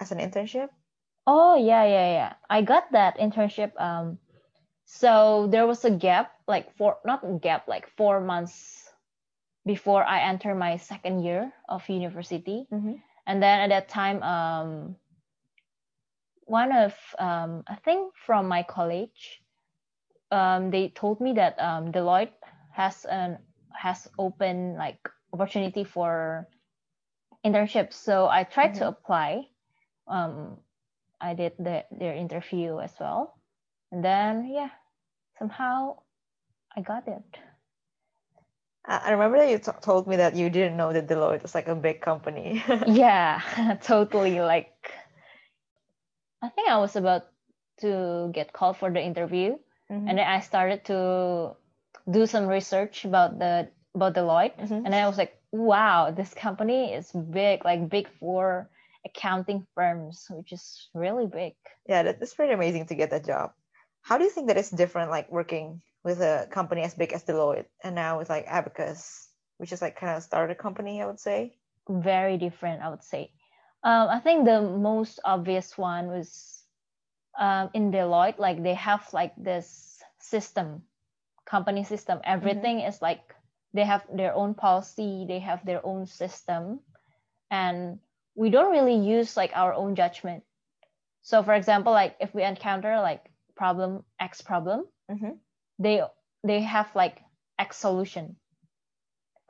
as 0.00 0.12
an 0.12 0.18
internship. 0.18 0.68
Oh 1.26 1.56
yeah, 1.56 1.84
yeah, 1.84 2.12
yeah. 2.12 2.32
I 2.50 2.62
got 2.62 2.92
that 2.92 3.18
internship. 3.18 3.78
Um, 3.80 4.18
so 4.84 5.48
there 5.50 5.66
was 5.66 5.84
a 5.84 5.90
gap, 5.90 6.32
like 6.46 6.76
four, 6.76 6.98
not 7.04 7.24
a 7.24 7.38
gap, 7.38 7.68
like 7.68 7.88
four 7.96 8.20
months 8.20 8.84
before 9.64 10.04
I 10.04 10.20
enter 10.28 10.54
my 10.54 10.76
second 10.76 11.24
year 11.24 11.52
of 11.68 11.88
university. 11.88 12.66
Mm-hmm. 12.72 12.94
And 13.26 13.42
then 13.42 13.60
at 13.60 13.68
that 13.70 13.88
time, 13.88 14.22
um, 14.22 14.96
one 16.46 16.72
of 16.72 16.94
um, 17.18 17.62
I 17.66 17.76
think 17.76 18.14
from 18.16 18.48
my 18.48 18.62
college, 18.62 19.42
um, 20.30 20.70
they 20.70 20.88
told 20.90 21.20
me 21.20 21.32
that 21.34 21.58
um, 21.60 21.92
Deloitte 21.92 22.32
has 22.72 23.04
an 23.04 23.38
has 23.72 24.08
open 24.18 24.76
like 24.76 25.08
opportunity 25.32 25.84
for 25.84 26.48
internships. 27.44 27.94
So 27.94 28.28
I 28.28 28.44
tried 28.44 28.74
to 28.74 28.84
Mhm. 28.84 28.88
apply. 28.88 29.48
Um, 30.06 30.58
I 31.20 31.34
did 31.34 31.52
the, 31.58 31.84
their 31.90 32.14
interview 32.14 32.78
as 32.80 32.94
well, 33.00 33.38
and 33.92 34.04
then 34.04 34.48
yeah, 34.48 34.70
somehow 35.38 35.98
I 36.76 36.82
got 36.82 37.08
it. 37.08 37.38
I 38.86 39.12
remember 39.12 39.38
that 39.38 39.48
you 39.50 39.58
t- 39.58 39.72
told 39.80 40.06
me 40.06 40.16
that 40.16 40.36
you 40.36 40.50
didn't 40.50 40.76
know 40.76 40.92
that 40.92 41.06
Deloitte 41.08 41.42
was 41.42 41.54
like 41.54 41.68
a 41.68 41.74
big 41.74 42.00
company. 42.02 42.62
yeah, 42.86 43.40
totally. 43.82 44.40
Like, 44.40 44.92
I 46.42 46.50
think 46.50 46.68
I 46.68 46.76
was 46.76 46.94
about 46.96 47.26
to 47.80 48.30
get 48.32 48.52
called 48.52 48.76
for 48.76 48.90
the 48.90 49.00
interview, 49.00 49.56
Mhm. 49.90 50.08
and 50.08 50.18
then 50.18 50.26
I 50.26 50.40
started 50.40 50.84
to 50.86 51.56
do 52.10 52.26
some 52.26 52.46
research 52.46 53.04
about 53.04 53.38
the 53.38 53.68
about 53.94 54.14
Deloitte, 54.14 54.56
Mhm. 54.58 54.84
and 54.84 54.92
then 54.92 55.02
I 55.02 55.08
was 55.08 55.16
like, 55.16 55.40
wow, 55.52 56.10
this 56.10 56.34
company 56.34 56.92
is 56.92 57.10
big, 57.12 57.64
like 57.64 57.88
big 57.88 58.08
four 58.20 58.68
accounting 59.06 59.66
firms, 59.74 60.26
which 60.30 60.52
is 60.52 60.90
really 60.94 61.26
big. 61.26 61.54
Yeah, 61.86 62.02
that's 62.02 62.34
pretty 62.34 62.52
amazing 62.52 62.86
to 62.86 62.94
get 62.94 63.10
that 63.10 63.24
job. 63.24 63.52
How 64.02 64.18
do 64.18 64.24
you 64.24 64.30
think 64.30 64.48
that 64.48 64.58
it's 64.58 64.70
different, 64.70 65.10
like 65.10 65.30
working 65.32 65.80
with 66.04 66.20
a 66.20 66.46
company 66.50 66.82
as 66.82 66.94
big 66.94 67.12
as 67.12 67.24
Deloitte 67.24 67.66
and 67.82 67.94
now 67.94 68.18
with 68.18 68.28
like 68.28 68.44
Abacus, 68.46 69.28
which 69.56 69.72
is 69.72 69.80
like 69.80 69.96
kind 69.96 70.16
of 70.16 70.22
started 70.22 70.52
a 70.52 70.62
company, 70.62 71.02
I 71.02 71.06
would 71.06 71.18
say. 71.20 71.56
Very 71.88 72.36
different, 72.36 72.82
I 72.82 72.90
would 72.90 73.02
say. 73.02 73.30
Um, 73.82 74.08
I 74.08 74.20
think 74.20 74.44
the 74.44 74.60
most 74.60 75.20
obvious 75.24 75.76
one 75.76 76.08
was 76.08 76.62
um, 77.38 77.70
in 77.74 77.90
Deloitte, 77.90 78.38
like 78.38 78.62
they 78.62 78.74
have 78.74 79.06
like 79.12 79.32
this 79.36 79.98
system, 80.20 80.82
company 81.46 81.84
system. 81.84 82.20
Everything 82.24 82.80
is 82.80 83.02
like 83.02 83.34
they 83.72 83.84
have 83.84 84.02
their 84.12 84.34
own 84.34 84.54
policy, 84.54 85.24
they 85.26 85.40
have 85.40 85.64
their 85.66 85.84
own 85.84 86.06
system, 86.06 86.80
and 87.50 87.98
we 88.34 88.50
don't 88.50 88.72
really 88.72 88.96
use 88.96 89.36
like 89.36 89.52
our 89.54 89.74
own 89.74 89.96
judgment. 89.96 90.44
So, 91.22 91.42
for 91.42 91.54
example, 91.54 91.92
like 91.92 92.16
if 92.20 92.34
we 92.34 92.42
encounter 92.42 93.00
like 93.00 93.24
problem 93.56 94.04
X 94.20 94.40
problem, 94.40 94.84
Mm-hmm. 95.10 95.32
They 95.78 96.02
they 96.42 96.60
have 96.62 96.88
like 96.94 97.22
X 97.58 97.76
solution. 97.76 98.36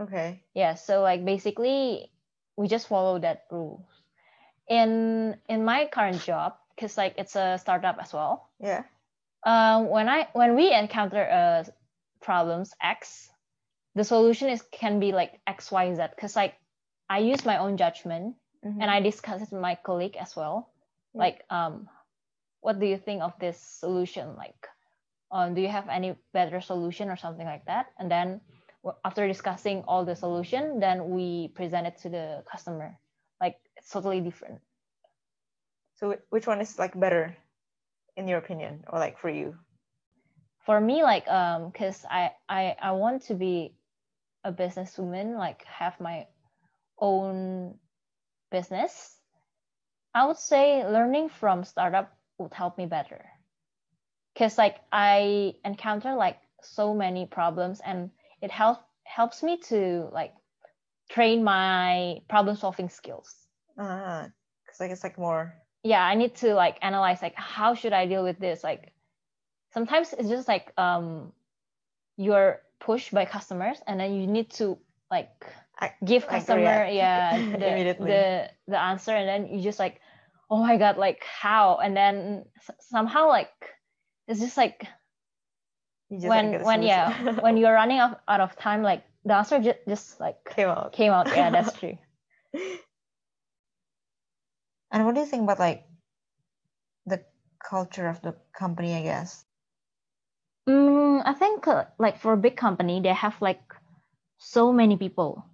Okay. 0.01 0.43
Yeah, 0.55 0.75
so 0.75 1.03
like 1.03 1.25
basically 1.25 2.11
we 2.57 2.69
just 2.69 2.89
follow 2.89 3.19
that 3.21 3.47
rule. 3.51 3.87
In 4.69 5.37
in 5.49 5.65
my 5.65 5.87
current 5.87 6.21
job, 6.23 6.55
because 6.75 6.97
like 6.97 7.15
it's 7.19 7.37
a 7.37 7.59
startup 7.59 7.99
as 8.01 8.13
well. 8.13 8.49
Yeah. 8.61 8.85
Um, 9.45 9.89
when 9.91 10.09
I 10.09 10.29
when 10.33 10.57
we 10.57 10.73
encounter 10.73 11.21
a 11.21 11.67
problems 12.23 12.73
X, 12.83 13.29
the 13.95 14.05
solution 14.05 14.49
is 14.49 14.63
can 14.73 15.01
be 15.01 15.13
like 15.13 15.41
X 15.47 15.71
Y 15.71 15.95
Z. 15.95 16.03
Because 16.17 16.35
like 16.35 16.55
I 17.11 17.19
use 17.19 17.45
my 17.45 17.59
own 17.59 17.77
judgment 17.77 18.37
Mhm. 18.65 18.81
and 18.81 18.91
I 18.91 19.01
discuss 19.01 19.43
it 19.43 19.53
with 19.53 19.61
my 19.61 19.75
colleague 19.77 20.17
as 20.17 20.35
well. 20.35 20.73
Yeah. 21.13 21.21
Like 21.21 21.45
um, 21.51 21.89
what 22.63 22.81
do 22.81 22.87
you 22.87 22.97
think 22.97 23.23
of 23.23 23.37
this 23.39 23.61
solution? 23.61 24.37
Like, 24.37 24.57
um, 25.35 25.53
do 25.53 25.61
you 25.61 25.69
have 25.69 25.89
any 25.91 26.15
better 26.33 26.61
solution 26.61 27.11
or 27.11 27.17
something 27.17 27.45
like 27.45 27.67
that? 27.67 27.87
And 27.99 28.09
then 28.09 28.41
after 29.05 29.27
discussing 29.27 29.83
all 29.89 30.05
the 30.05 30.15
solution, 30.15 30.79
then 30.79 31.11
we 31.11 31.49
present 31.49 31.89
it 31.89 31.99
to 32.03 32.09
the 32.09 32.45
customer. 32.51 32.97
Like 33.41 33.57
it's 33.77 33.91
totally 33.91 34.21
different. 34.21 34.61
So 35.97 36.17
which 36.31 36.47
one 36.47 36.61
is 36.61 36.79
like 36.79 36.99
better 36.99 37.37
in 38.17 38.29
your 38.29 38.39
opinion 38.39 38.85
or 38.89 39.01
like 39.01 39.19
for 39.19 39.29
you? 39.29 39.57
For 40.67 40.81
me, 40.81 41.03
like 41.03 41.27
um, 41.29 41.73
cause 41.73 42.07
I 42.09 42.31
I 42.49 42.77
I 42.81 42.93
want 42.93 43.23
to 43.27 43.35
be 43.35 43.75
a 44.45 44.53
businesswoman, 44.53 45.37
like 45.37 45.65
have 45.65 45.99
my 46.01 46.27
own 46.99 47.75
business. 48.53 49.19
I 50.15 50.27
would 50.27 50.39
say 50.39 50.87
learning 50.87 51.29
from 51.29 51.65
startup 51.65 52.17
would 52.39 52.55
help 52.55 52.79
me 52.79 52.87
better. 52.87 53.34
Cause 54.37 54.59
like 54.59 54.77
I 54.93 55.55
encounter 55.65 56.15
like 56.15 56.39
so 56.63 56.95
many 56.95 57.27
problems 57.27 57.81
and 57.85 58.11
it 58.43 58.51
help 58.51 58.79
helps 59.05 59.43
me 59.43 59.59
to 59.69 60.09
like 60.13 60.35
train 61.09 61.45
my 61.45 62.21
problem 62.29 62.57
solving 62.57 62.89
skills. 62.89 63.35
Uh, 63.79 64.29
cause 64.67 64.81
like 64.81 64.91
it's 64.91 65.05
like 65.05 65.19
more. 65.19 65.55
Yeah, 65.83 66.03
I 66.05 66.15
need 66.15 66.35
to 66.37 66.55
like 66.55 66.79
analyze 66.83 67.23
like 67.23 67.35
how 67.37 67.75
should 67.75 67.93
I 67.93 68.07
deal 68.07 68.25
with 68.25 68.39
this? 68.39 68.65
Like 68.65 68.93
sometimes 69.73 70.13
it's 70.13 70.29
just 70.29 70.49
like 70.49 70.73
um 70.79 71.33
you're 72.17 72.63
pushed 72.81 73.13
by 73.13 73.25
customers 73.25 73.79
and 73.87 73.99
then 74.01 74.15
you 74.15 74.27
need 74.27 74.51
to 74.51 74.79
like 75.11 75.31
give 76.05 76.27
customer 76.27 76.87
yeah 76.91 77.39
the, 77.53 77.97
the 78.05 78.51
the 78.69 78.79
answer 78.81 79.13
and 79.13 79.29
then 79.29 79.55
you 79.55 79.63
just 79.63 79.79
like 79.79 80.01
oh 80.51 80.59
my 80.59 80.77
god 80.77 80.97
like 80.97 81.23
how 81.25 81.77
and 81.79 81.97
then 81.97 82.45
s- 82.57 82.77
somehow 82.81 83.29
like 83.29 83.51
it's 84.29 84.41
just 84.41 84.57
like 84.57 84.87
You 86.11 86.19
just, 86.21 86.29
when 86.29 86.63
when 86.63 86.83
yeah 86.83 87.41
when 87.41 87.57
you're 87.57 87.73
running 87.73 87.99
out, 87.99 88.21
out 88.29 88.41
of 88.41 88.57
time 88.57 88.83
like 88.83 89.03
the 89.25 89.35
answer 89.35 89.59
just, 89.61 89.79
just 89.89 90.21
like 90.21 90.37
came 90.45 90.69
out. 90.69 90.93
came 90.93 91.13
out 91.13 91.27
yeah 91.29 91.51
that's 91.51 91.73
true 91.79 91.97
And 94.91 95.05
what 95.05 95.15
do 95.15 95.21
you 95.21 95.27
think 95.27 95.43
about 95.43 95.59
like 95.59 95.85
the 97.07 97.25
culture 97.59 98.09
of 98.09 98.23
the 98.23 98.35
company? 98.57 98.95
I 98.95 99.03
guess. 99.03 99.45
mm, 100.69 101.23
i 101.25 101.33
think 101.33 101.67
uh, 101.67 101.85
like 101.99 102.19
for 102.19 102.33
a 102.33 102.37
big 102.37 102.57
company 102.57 103.01
they 103.01 103.13
have 103.13 103.41
like 103.41 103.61
so 104.39 104.73
many 104.73 104.97
people 104.97 105.45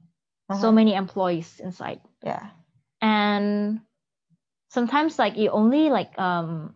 so 0.53 0.71
Uh-huh. 0.71 0.73
many 0.73 0.95
employees 0.95 1.61
inside 1.61 2.01
Yeah. 2.25 2.51
and 3.01 3.81
sometimes 4.71 5.19
like 5.19 5.37
you 5.37 5.51
only 5.51 5.91
like 5.91 6.19
um 6.19 6.75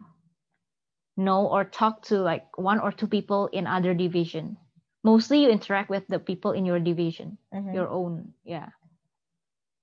know 1.17 1.47
or 1.47 1.65
talk 1.65 2.03
to 2.03 2.19
like 2.21 2.47
one 2.59 2.81
or 2.81 2.93
two 2.93 3.07
people 3.09 3.49
in 3.53 3.67
other 3.67 3.95
division. 3.95 4.57
Mostly 5.03 5.43
you 5.43 5.51
interact 5.51 5.91
with 5.91 6.07
the 6.09 6.19
people 6.19 6.53
in 6.53 6.65
your 6.65 6.81
division 6.81 7.39
Mhm. 7.53 7.75
your 7.75 7.89
own 7.89 8.35
yeah. 8.45 8.71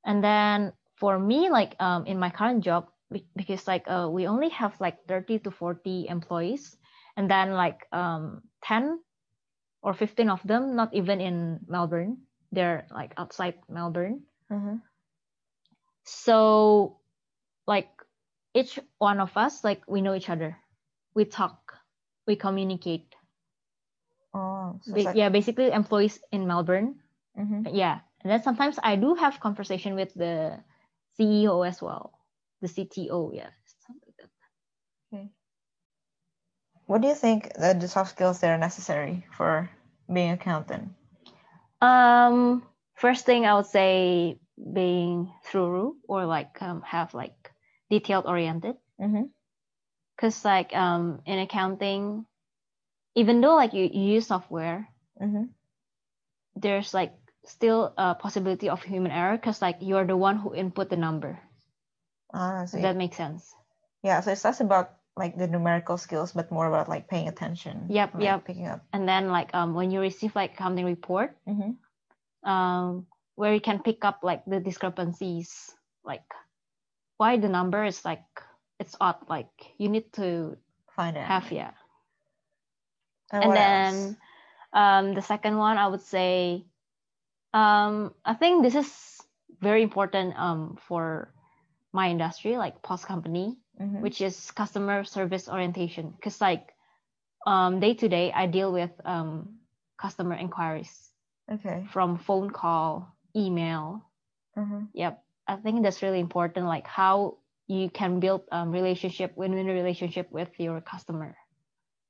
And 0.05 0.23
then 0.23 0.73
for 0.95 1.17
me 1.19 1.49
like 1.49 1.75
um 1.79 2.05
in 2.05 2.19
my 2.19 2.29
current 2.29 2.63
job 2.63 2.89
because 3.35 3.67
like 3.67 3.87
uh 3.87 4.07
we 4.11 4.27
only 4.27 4.49
have 4.49 4.79
like 4.79 5.05
30 5.07 5.39
to 5.39 5.51
40 5.51 6.07
employees 6.07 6.77
and 7.17 7.29
then 7.29 7.53
like 7.53 7.87
um 7.91 8.41
10 8.63 8.99
or 9.81 9.93
15 9.93 10.29
of 10.29 10.41
them 10.43 10.75
not 10.75 10.93
even 10.93 11.21
in 11.21 11.59
melbourne. 11.67 12.27
They're 12.51 12.87
like 12.91 13.13
outside 13.17 13.55
melbourne. 13.69 14.23
Mhm. 14.51 14.81
so 16.05 16.99
like 17.67 17.89
each 18.53 18.79
one 18.99 19.19
of 19.19 19.35
us 19.37 19.63
like 19.63 19.81
we 19.87 20.01
know 20.01 20.15
each 20.15 20.29
other 20.29 20.57
we 21.15 21.25
talk 21.25 21.73
we 22.27 22.35
communicate 22.35 23.15
Oh, 24.33 24.79
so 24.81 24.93
Ba- 24.93 25.03
like, 25.03 25.15
yeah 25.15 25.29
basically 25.29 25.71
employees 25.71 26.19
in 26.31 26.47
melbourne 26.47 26.99
mhm. 27.37 27.67
yeah 27.73 27.99
and 28.21 28.31
then 28.31 28.41
sometimes 28.43 28.79
i 28.83 28.95
do 28.95 29.15
have 29.15 29.39
conversation 29.39 29.95
with 29.95 30.13
the 30.13 30.57
ceo 31.19 31.67
as 31.67 31.81
well 31.81 32.13
the 32.61 32.67
cto 32.67 33.31
yeah 33.35 33.49
that. 35.11 35.29
What 36.85 37.01
do 37.01 37.07
you 37.07 37.15
think 37.15 37.53
that 37.55 37.79
the 37.79 37.87
soft 37.87 38.11
skills 38.11 38.39
that 38.39 38.49
are 38.51 38.57
necessary 38.57 39.25
for 39.31 39.69
being 40.11 40.31
accountant? 40.31 40.93
um 41.81 42.63
first 42.95 43.25
thing 43.25 43.45
i 43.45 43.53
would 43.55 43.65
say 43.65 44.37
being 44.73 45.31
thorough 45.45 45.95
or 46.07 46.25
like 46.25 46.61
um, 46.61 46.81
have 46.83 47.13
like 47.13 47.51
detailed 47.89 48.25
oriented 48.25 48.75
Mm-hmm. 49.01 49.23
Because 50.15 50.43
like 50.45 50.75
um 50.75 51.21
in 51.25 51.39
accounting 51.39 52.25
even 53.15 53.41
though 53.41 53.55
like 53.55 53.73
you, 53.73 53.89
you 53.91 54.15
use 54.19 54.27
software 54.27 54.87
Mm-hmm. 55.21 55.43
there's 56.55 56.93
like 56.93 57.13
still 57.45 57.93
a 57.97 58.15
possibility 58.15 58.69
of 58.69 58.81
human 58.83 59.11
error 59.11 59.37
because 59.37 59.61
like 59.61 59.77
you're 59.81 60.05
the 60.05 60.17
one 60.17 60.37
who 60.37 60.53
input 60.55 60.89
the 60.89 60.97
number 60.97 61.39
Ah, 62.33 62.65
so 62.65 62.79
that 62.81 62.95
makes 62.95 63.17
sense 63.17 63.53
yeah, 64.03 64.19
so 64.21 64.31
it's 64.31 64.43
less 64.43 64.59
about 64.61 64.93
like 65.15 65.37
the 65.37 65.45
numerical 65.45 65.97
skills, 65.97 66.31
but 66.33 66.51
more 66.51 66.65
about 66.65 66.89
like 66.89 67.07
paying 67.07 67.27
attention. 67.27 67.85
Yep, 67.89 68.15
like, 68.15 68.23
yep. 68.23 68.45
Picking 68.45 68.65
up. 68.65 68.81
and 68.93 69.07
then 69.07 69.29
like 69.29 69.53
um 69.53 69.75
when 69.75 69.91
you 69.91 69.99
receive 70.01 70.33
like 70.35 70.53
accounting 70.53 70.85
report 70.85 71.37
Mm-hmm. 71.47 71.77
um 72.49 73.05
where 73.35 73.53
you 73.53 73.61
can 73.61 73.79
pick 73.83 74.03
up 74.05 74.19
like 74.23 74.43
the 74.45 74.59
discrepancies 74.59 75.69
like 76.03 76.25
why 77.17 77.37
the 77.37 77.49
number 77.49 77.83
is 77.85 78.03
like 78.05 78.23
it's 78.81 78.97
odd 79.01 79.17
like 79.29 79.51
you 79.79 79.89
need 79.89 80.11
to 80.13 80.57
Find 80.95 81.17
out. 81.17 81.29
have 81.29 81.51
yeah 81.51 81.71
And, 83.31 83.43
and 83.45 83.55
then 83.55 84.17
um 84.73 85.13
the 85.13 85.21
second 85.21 85.57
one 85.57 85.77
i 85.77 85.87
would 85.87 86.01
say 86.01 86.65
um 87.53 88.13
i 88.25 88.33
think 88.33 88.63
this 88.63 88.75
is 88.75 89.21
very 89.61 89.83
important 89.83 90.37
um 90.37 90.77
for 90.87 91.33
my 91.93 92.09
industry 92.09 92.57
like 92.57 92.81
POS 92.83 93.05
company 93.05 93.57
Mhm. 93.79 94.03
which 94.03 94.21
is 94.21 94.51
customer 94.51 95.03
service 95.03 95.47
orientation 95.49 96.11
because 96.11 96.41
like 96.41 96.73
um 97.45 97.79
day 97.79 97.93
to 97.95 98.07
day 98.09 98.31
i 98.33 98.45
deal 98.47 98.71
with 98.71 98.91
um 99.05 99.59
customer 99.97 100.35
inquiries 100.35 101.11
Okay. 101.51 101.89
from 101.91 102.17
phone 102.17 102.49
call 102.51 103.15
email 103.35 104.03
Mm-hmm. 104.57 104.85
yep 104.93 105.23
i 105.47 105.55
think 105.57 105.83
that's 105.83 106.01
really 106.03 106.19
important 106.19 106.65
like 106.67 106.87
how 106.87 107.37
you 107.67 107.89
can 107.89 108.19
build 108.19 108.41
um 108.51 108.71
relationship 108.71 109.33
win-win 109.35 109.67
relationship 109.67 110.31
with 110.31 110.49
your 110.59 110.81
customer 110.81 111.35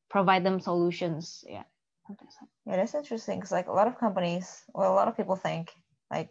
provide 0.10 0.44
them 0.44 0.60
solutions 0.60 1.44
yeah 1.48 1.64
like. 2.10 2.20
Yeah, 2.66 2.76
that's 2.78 2.94
interesting 2.96 3.40
because 3.40 3.52
like 3.52 3.68
a 3.68 3.72
lot 3.72 3.88
of 3.88 3.98
companies, 3.98 4.64
well, 4.74 4.92
a 4.92 4.96
lot 4.96 5.08
of 5.08 5.16
people 5.16 5.36
think 5.36 5.72
like 6.12 6.30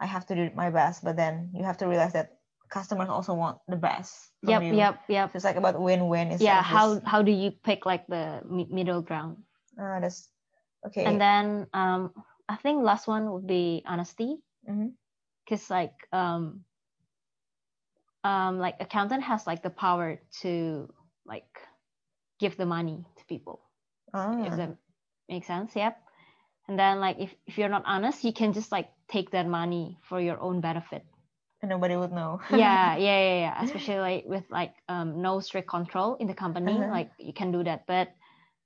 I 0.00 0.06
have 0.06 0.26
to 0.26 0.34
do 0.34 0.50
my 0.54 0.70
best, 0.70 1.04
but 1.04 1.16
then 1.16 1.50
you 1.54 1.64
have 1.64 1.78
to 1.78 1.86
realize 1.88 2.12
that 2.12 2.36
customers 2.68 3.08
also 3.08 3.34
want 3.34 3.58
the 3.68 3.76
best. 3.76 4.30
Yep 4.42 4.62
you. 4.62 4.74
yep 4.74 5.00
yep 5.08 5.32
So 5.32 5.36
it's 5.36 5.44
like 5.44 5.56
about 5.56 5.80
win-win. 5.80 6.36
yeah 6.40 6.60
of 6.60 6.64
how 6.66 7.00
how 7.06 7.22
do 7.22 7.32
you 7.32 7.50
pick 7.50 7.86
like 7.86 8.06
the 8.06 8.42
mi- 8.48 8.68
middle 8.70 9.00
ground 9.02 9.38
Ah, 9.78 9.98
that's 10.00 10.28
okay. 10.86 11.04
and 11.04 11.20
then 11.20 11.66
um 11.72 12.12
i 12.48 12.56
think 12.56 12.82
last 12.84 13.08
one 13.08 13.32
would 13.32 13.46
be 13.46 13.82
honesty 13.86 14.36
because 15.44 15.70
like 15.70 15.94
um 16.12 16.64
um 18.24 18.58
like 18.58 18.76
accountant 18.80 19.22
has 19.22 19.46
like 19.46 19.62
the 19.62 19.70
power 19.70 20.20
to 20.42 20.88
like 21.26 21.60
give 22.40 22.56
the 22.56 22.66
money 22.66 23.06
to 23.16 23.24
people 23.26 23.60
Ah, 24.12 24.32
if 24.44 24.56
that 24.56 24.76
makes 25.28 25.46
sense 25.46 25.76
yep 25.76 25.96
and 26.68 26.78
then 26.78 27.00
like 27.00 27.18
if, 27.18 27.34
if 27.46 27.58
you're 27.58 27.68
not 27.68 27.84
honest 27.86 28.24
you 28.24 28.32
can 28.32 28.52
just 28.52 28.72
like 28.72 28.90
take 29.08 29.30
that 29.30 29.46
money 29.46 29.98
for 30.08 30.20
your 30.20 30.40
own 30.40 30.60
benefit 30.60 31.04
and 31.62 31.70
nobody 31.70 31.96
would 31.96 32.12
know. 32.12 32.40
yeah 32.50 32.96
yeah 32.96 33.18
yeah 33.20 33.38
yeah 33.40 33.62
especially 33.62 33.98
like 33.98 34.24
with 34.26 34.44
like 34.50 34.74
um 34.88 35.22
no 35.22 35.40
strict 35.40 35.68
control 35.68 36.16
in 36.16 36.26
the 36.26 36.34
company 36.34 36.80
Uh-huh. 36.80 36.90
like 36.90 37.10
you 37.18 37.32
can 37.32 37.52
do 37.52 37.64
that 37.64 37.86
but 37.86 38.08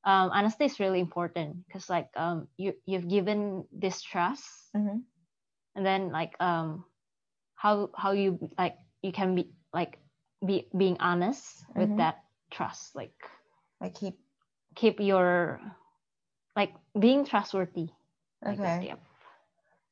um 0.04 0.30
honesty 0.30 0.64
is 0.64 0.80
really 0.80 1.00
important 1.00 1.66
because 1.66 1.88
like 1.88 2.08
um 2.16 2.48
you 2.56 2.74
you've 2.86 3.08
given 3.08 3.64
this 3.72 4.02
trust 4.02 4.44
Mhm. 4.74 5.04
and 5.74 5.84
then 5.86 6.10
like 6.10 6.34
um 6.40 6.84
how 7.54 7.90
how 7.96 8.12
you 8.12 8.38
like 8.58 8.76
you 9.02 9.12
can 9.12 9.34
be 9.34 9.52
like 9.72 9.98
be 10.44 10.68
being 10.76 10.96
honest 11.00 11.64
with 11.76 11.90
Mhm. 11.90 11.96
that 11.96 12.24
trust 12.50 12.94
like 12.94 13.14
Like 13.80 13.94
keep 13.94 14.18
keep 14.74 15.00
your 15.00 15.61
like 16.56 16.74
being 16.98 17.24
trustworthy 17.24 17.90
like 18.44 18.62
that, 18.62 18.80
okay. 18.80 18.82
yep. 18.82 19.00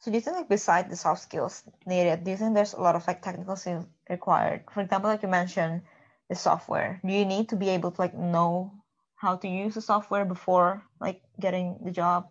So 0.01 0.11
do 0.11 0.17
you 0.17 0.21
think 0.21 0.37
like 0.37 0.49
beside 0.49 0.91
the 0.91 0.97
soft 0.97 1.23
skills 1.23 1.63
needed, 1.87 2.25
do 2.25 2.31
you 2.31 2.37
think 2.37 2.55
there's 2.55 2.75
a 2.75 2.81
lot 2.81 2.97
of 2.97 3.07
like 3.07 3.23
technical 3.23 3.57
skills 3.57 3.87
required? 4.09 4.65
For 4.71 4.81
example, 4.81 5.11
like 5.11 5.23
you 5.23 5.29
mentioned 5.29 5.83
the 6.29 6.35
software. 6.35 7.01
Do 7.05 7.13
you 7.13 7.25
need 7.25 7.49
to 7.51 7.57
be 7.57 7.69
able 7.71 7.91
to 7.93 8.01
like 8.01 8.15
know 8.15 8.73
how 9.17 9.37
to 9.37 9.49
use 9.49 9.75
the 9.75 9.83
software 9.83 10.25
before 10.25 10.83
like 11.01 11.23
getting 11.41 11.79
the 11.85 11.91
job? 11.91 12.29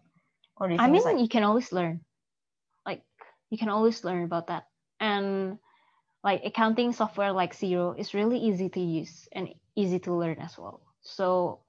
Or 0.58 0.68
do 0.68 0.74
you 0.76 0.80
i 0.80 0.88
mean 0.88 1.02
like 1.04 1.20
you 1.20 1.28
can 1.28 1.44
always 1.44 1.72
learn 1.72 2.02
like 2.86 3.02
you 3.50 3.58
can 3.58 3.70
always 3.70 4.04
learn 4.04 4.24
about 4.24 4.48
that 4.48 4.66
and 5.00 5.58
like 6.26 6.42
accounting 6.46 6.94
software 6.94 7.32
like 7.34 7.56
Xero 7.56 7.98
is 8.00 8.16
really 8.16 8.40
easy 8.40 8.70
to 8.70 8.82
use 8.82 9.30
and 9.34 9.50
easy 9.76 10.00
to 10.02 10.14
learn 10.14 10.40
as 10.40 10.58
well 10.60 10.82
so 11.02 11.62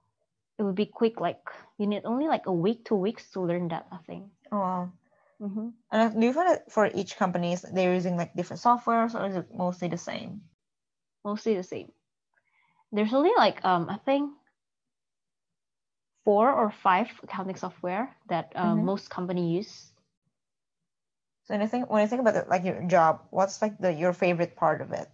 it 0.58 0.64
would 0.64 0.74
be 0.76 0.86
quick 0.86 1.20
like 1.20 1.42
you 1.78 1.86
need 1.86 2.02
only 2.06 2.26
like 2.28 2.46
a 2.46 2.52
week 2.52 2.84
two 2.84 2.96
weeks 2.96 3.30
to 3.32 3.40
learn 3.40 3.68
that 3.68 3.86
i 3.92 3.98
think 4.06 4.24
oh 4.52 4.58
wow. 4.58 4.92
hmm 5.40 5.70
And 5.92 6.20
do 6.20 6.26
you 6.26 6.32
find 6.34 6.48
that 6.50 6.72
for 6.72 6.90
each 6.94 7.16
companies 7.16 7.62
they're 7.62 7.94
using 7.94 8.16
like 8.16 8.34
different 8.34 8.62
softwares 8.62 9.14
or 9.14 9.26
is 9.26 9.36
it 9.36 9.54
mostly 9.54 9.88
the 9.88 9.98
same? 9.98 10.42
mostly 11.24 11.54
the 11.56 11.62
same 11.64 11.92
there's 12.92 13.14
only 13.14 13.32
like 13.36 13.64
um 13.64 13.88
i 13.90 13.96
think 13.98 14.32
four 16.24 16.50
or 16.52 16.70
five 16.70 17.08
accounting 17.22 17.56
software 17.56 18.16
that 18.28 18.52
um, 18.56 18.84
Mhm. 18.84 18.84
most 18.84 19.10
company 19.10 19.54
use 19.56 19.92
So 21.46 21.54
when 21.54 21.62
you 21.62 21.66
think 21.68 21.88
when 21.88 22.02
I 22.02 22.06
think 22.06 22.20
about 22.20 22.36
it, 22.36 22.46
like 22.48 22.62
your 22.64 22.82
job, 22.82 23.26
what's 23.30 23.62
like 23.62 23.78
the 23.78 23.90
your 23.90 24.12
favorite 24.12 24.54
part 24.54 24.82
of 24.82 24.92
it? 24.92 25.10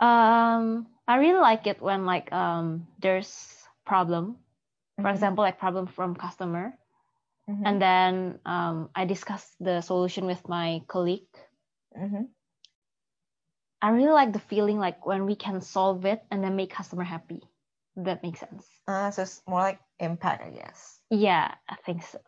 um 0.00 0.86
i 1.06 1.16
really 1.16 1.38
like 1.40 1.66
it 1.66 1.80
when 1.80 2.06
like 2.06 2.30
um 2.32 2.86
there's 2.98 3.64
problem 3.84 4.36
for 5.00 5.08
Mhm. 5.08 5.10
example 5.10 5.42
like 5.42 5.58
problem 5.58 5.86
from 5.86 6.14
customer 6.14 6.72
Mhm. 7.48 7.64
and 7.64 7.82
then 7.82 8.40
um, 8.46 8.90
I 8.94 9.04
discuss 9.06 9.56
the 9.60 9.80
solution 9.82 10.26
with 10.26 10.48
my 10.48 10.82
colleague. 10.88 11.28
Mm-hmm. 11.96 12.24
I 13.82 13.88
really 13.90 14.12
like 14.12 14.32
the 14.32 14.38
feeling 14.38 14.78
like 14.78 15.04
when 15.04 15.26
we 15.26 15.34
can 15.34 15.60
solve 15.60 16.04
it 16.04 16.24
and 16.30 16.44
then 16.44 16.54
make 16.54 16.70
customer 16.70 17.02
happy. 17.02 17.42
That 17.96 18.22
makes 18.22 18.38
sense. 18.40 18.80
Uh, 18.88 19.10
so 19.12 19.22
it's 19.22 19.42
more 19.46 19.60
like 19.60 19.80
impact, 20.00 20.42
I 20.42 20.50
guess. 20.50 21.00
Yeah, 21.10 21.54
I 21.68 21.76
think 21.76 22.02
so. 22.02 22.18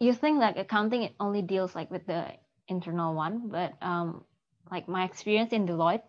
You 0.00 0.12
think 0.14 0.38
like 0.40 0.56
accounting 0.56 1.02
it 1.02 1.14
only 1.20 1.42
deals 1.42 1.74
like 1.74 1.90
with 1.90 2.06
the 2.06 2.32
internal 2.68 3.14
one, 3.14 3.48
but 3.48 3.74
um, 3.82 4.24
like 4.70 4.88
my 4.88 5.04
experience 5.04 5.52
in 5.52 5.66
Deloitte, 5.66 6.02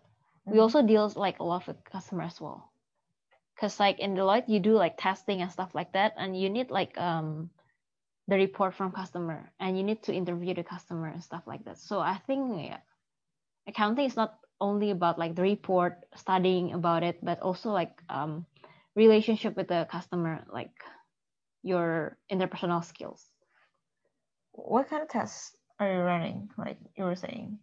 we 0.50 0.58
Mhm. 0.58 0.62
also 0.62 0.82
deals 0.82 1.16
like 1.18 1.40
a 1.40 1.44
lot 1.44 1.68
with 1.68 1.84
customers 1.84 2.34
as 2.34 2.42
well. 2.42 2.72
Cause 3.60 3.80
like 3.80 4.00
in 4.00 4.16
Deloitte, 4.16 4.48
you 4.50 4.60
do 4.60 4.74
like 4.74 4.98
testing 4.98 5.42
and 5.42 5.52
stuff 5.52 5.76
like 5.76 5.92
that, 5.94 6.14
and 6.18 6.36
you 6.40 6.50
need 6.50 6.70
like 6.72 6.98
um 6.98 7.50
the 8.28 8.36
report 8.36 8.74
from 8.76 8.92
customer, 8.92 9.52
and 9.60 9.78
you 9.78 9.84
need 9.84 10.04
to 10.04 10.14
interview 10.14 10.54
the 10.54 10.64
customer 10.64 11.08
and 11.08 11.24
stuff 11.24 11.46
like 11.48 11.64
that. 11.66 11.78
So 11.78 12.00
I 12.00 12.18
think 12.28 12.66
yeah, 12.68 12.80
accounting 13.68 14.06
is 14.06 14.16
not 14.16 14.40
only 14.60 14.92
about 14.92 15.18
like 15.20 15.36
the 15.36 15.44
report, 15.44 16.06
studying 16.16 16.74
about 16.74 17.04
it, 17.04 17.24
but 17.24 17.40
also 17.42 17.72
like 17.72 18.02
um 18.10 18.46
relationship 18.96 19.56
with 19.56 19.68
the 19.68 19.88
customer, 19.90 20.46
like 20.52 20.74
your 21.64 22.18
interpersonal 22.32 22.84
skills. 22.84 23.32
What 24.58 24.90
kind 24.90 25.04
of 25.04 25.10
tests 25.10 25.56
are 25.80 25.86
you 25.92 26.00
running? 26.00 26.50
Like 26.58 26.78
you 26.98 27.06
were 27.06 27.16
saying. 27.16 27.60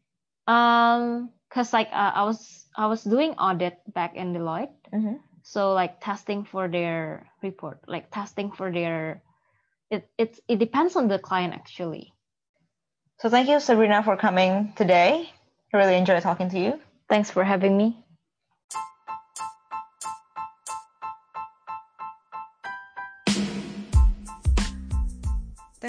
Um, 0.46 1.30
cause 1.50 1.72
like 1.72 1.88
uh, 1.92 2.12
I 2.14 2.24
was 2.24 2.66
I 2.76 2.87
was 2.87 3.02
doing 3.02 3.33
audit 3.33 3.78
back 3.92 4.14
in 4.14 4.33
Deloitte, 4.35 4.70
Mm-hmm. 4.94 5.14
so 5.42 5.72
like 5.74 6.00
testing 6.00 6.44
for 6.44 6.68
their 6.68 7.26
report, 7.42 7.80
like 7.88 8.11
testing 8.12 8.52
for 8.52 8.70
their 8.70 9.22
it 9.90 10.09
it's 10.18 10.40
it 10.48 10.59
depends 10.59 10.96
on 10.96 11.09
the 11.09 11.18
client 11.18 11.54
actually. 11.54 12.12
So 13.20 13.28
thank 13.28 13.48
you, 13.48 13.59
Sabrina, 13.61 14.02
for 14.02 14.16
coming 14.16 14.72
today. 14.76 15.30
I 15.72 15.76
really 15.76 15.96
enjoyed 15.96 16.22
talking 16.22 16.50
to 16.50 16.59
you. 16.59 16.80
Thanks 17.09 17.30
for 17.30 17.42
having 17.42 17.76
me. 17.76 18.03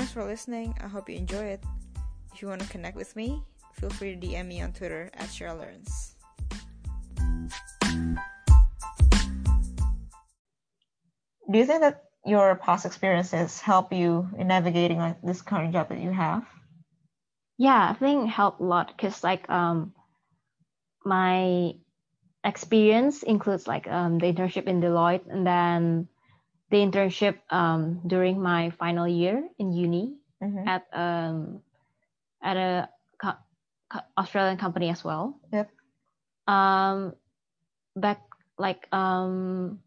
Thanks 0.06 0.14
for 0.14 0.24
listening. 0.24 0.76
I 0.84 0.88
hope 0.88 1.10
you 1.10 1.16
enjoy 1.16 1.46
it. 1.46 1.64
If 2.32 2.40
you 2.40 2.48
want 2.48 2.62
to 2.62 2.68
connect 2.70 2.96
with 2.96 3.16
me, 3.16 3.42
feel 3.74 3.90
free 3.90 4.16
to 4.16 4.28
DM 4.28 4.46
me 4.46 4.62
on 4.62 4.72
Twitter 4.72 5.10
at 5.16 5.30
Cheryl 5.30 5.58
Learns. 5.58 6.14
Do 11.52 11.58
you 11.58 11.66
think 11.66 11.82
that 11.82 12.04
your 12.24 12.54
past 12.56 12.86
experiences 12.86 13.60
help 13.60 13.92
you 13.92 14.30
in 14.38 14.48
navigating 14.48 15.00
like 15.00 15.20
this 15.24 15.42
current 15.42 15.74
job 15.74 15.90
that 15.90 15.98
you 15.98 16.12
have? 16.12 16.46
Yeah, 17.58 17.90
I 17.90 17.94
think 17.94 18.26
it 18.26 18.30
helped 18.30 18.62
a 18.62 18.64
lot 18.64 18.94
because 18.96 19.24
like 19.24 19.50
um 19.50 19.96
my 21.04 21.72
experience 22.44 23.24
includes 23.24 23.66
like 23.66 23.88
um 23.88 24.20
the 24.20 24.32
internship 24.32 24.68
in 24.68 24.82
Deloitte 24.82 25.26
and 25.32 25.48
then 25.48 26.08
the 26.70 26.78
internship 26.78 27.38
um 27.50 28.02
during 28.08 28.42
my 28.42 28.70
final 28.72 29.08
year 29.08 29.48
in 29.60 29.72
uni 29.72 30.18
Mm-hmm. 30.44 30.68
at 30.68 30.84
um 30.94 31.62
at 32.42 32.58
a 32.58 32.90
co- 33.22 33.40
co- 33.90 34.08
Australian 34.18 34.58
company 34.58 34.90
as 34.90 35.04
well. 35.04 35.40
Yep. 35.52 35.70
Um, 36.48 37.14
back 37.96 38.22
like 38.58 38.88
um 38.94 39.80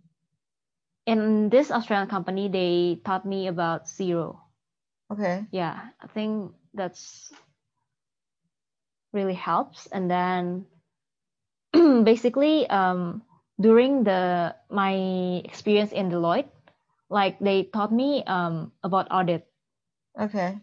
in 1.07 1.49
this 1.51 1.71
Australian 1.71 2.09
company, 2.09 2.49
they 2.49 3.01
taught 3.05 3.25
me 3.25 3.47
about 3.49 3.87
Xero. 3.87 4.39
Okay. 5.11 5.47
Yeah, 5.51 5.91
I 6.01 6.07
think 6.09 6.53
that's 6.75 7.33
really 9.13 9.35
helps. 9.35 9.87
And 9.87 10.11
then 10.11 10.67
basically 12.05 12.69
um 12.69 13.23
during 13.61 14.05
the 14.05 14.55
my 14.71 14.93
experience 15.45 15.93
in 15.93 16.11
Deloitte, 16.11 16.49
like 17.11 17.39
they 17.41 17.65
taught 17.65 17.93
me 17.93 18.23
um 18.27 18.73
about 18.83 19.09
audit 19.11 19.49
Okay. 20.19 20.59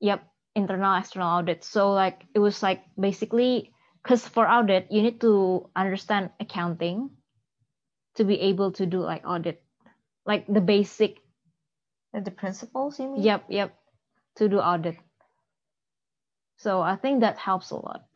Yep, 0.00 0.22
internal 0.54 0.96
external 0.96 1.38
audit. 1.38 1.64
So 1.64 1.92
like 1.92 2.24
it 2.34 2.38
was 2.38 2.62
like 2.62 2.84
basically 2.98 3.72
because 4.02 4.26
for 4.26 4.48
audit 4.48 4.86
you 4.90 5.02
need 5.02 5.20
to 5.22 5.68
understand 5.74 6.30
accounting 6.38 7.10
to 8.14 8.24
be 8.24 8.40
able 8.40 8.72
to 8.72 8.86
do 8.86 9.00
like 9.00 9.26
audit, 9.26 9.62
like 10.24 10.46
the 10.46 10.60
basic. 10.60 11.18
And 12.12 12.24
the 12.24 12.30
principles, 12.30 12.98
you 12.98 13.10
mean? 13.10 13.22
Yep, 13.22 13.44
yep, 13.50 13.76
to 14.36 14.48
do 14.48 14.58
audit. 14.58 14.96
So 16.56 16.80
I 16.80 16.96
think 16.96 17.20
that 17.20 17.38
helps 17.38 17.70
a 17.70 17.76
lot. 17.76 18.06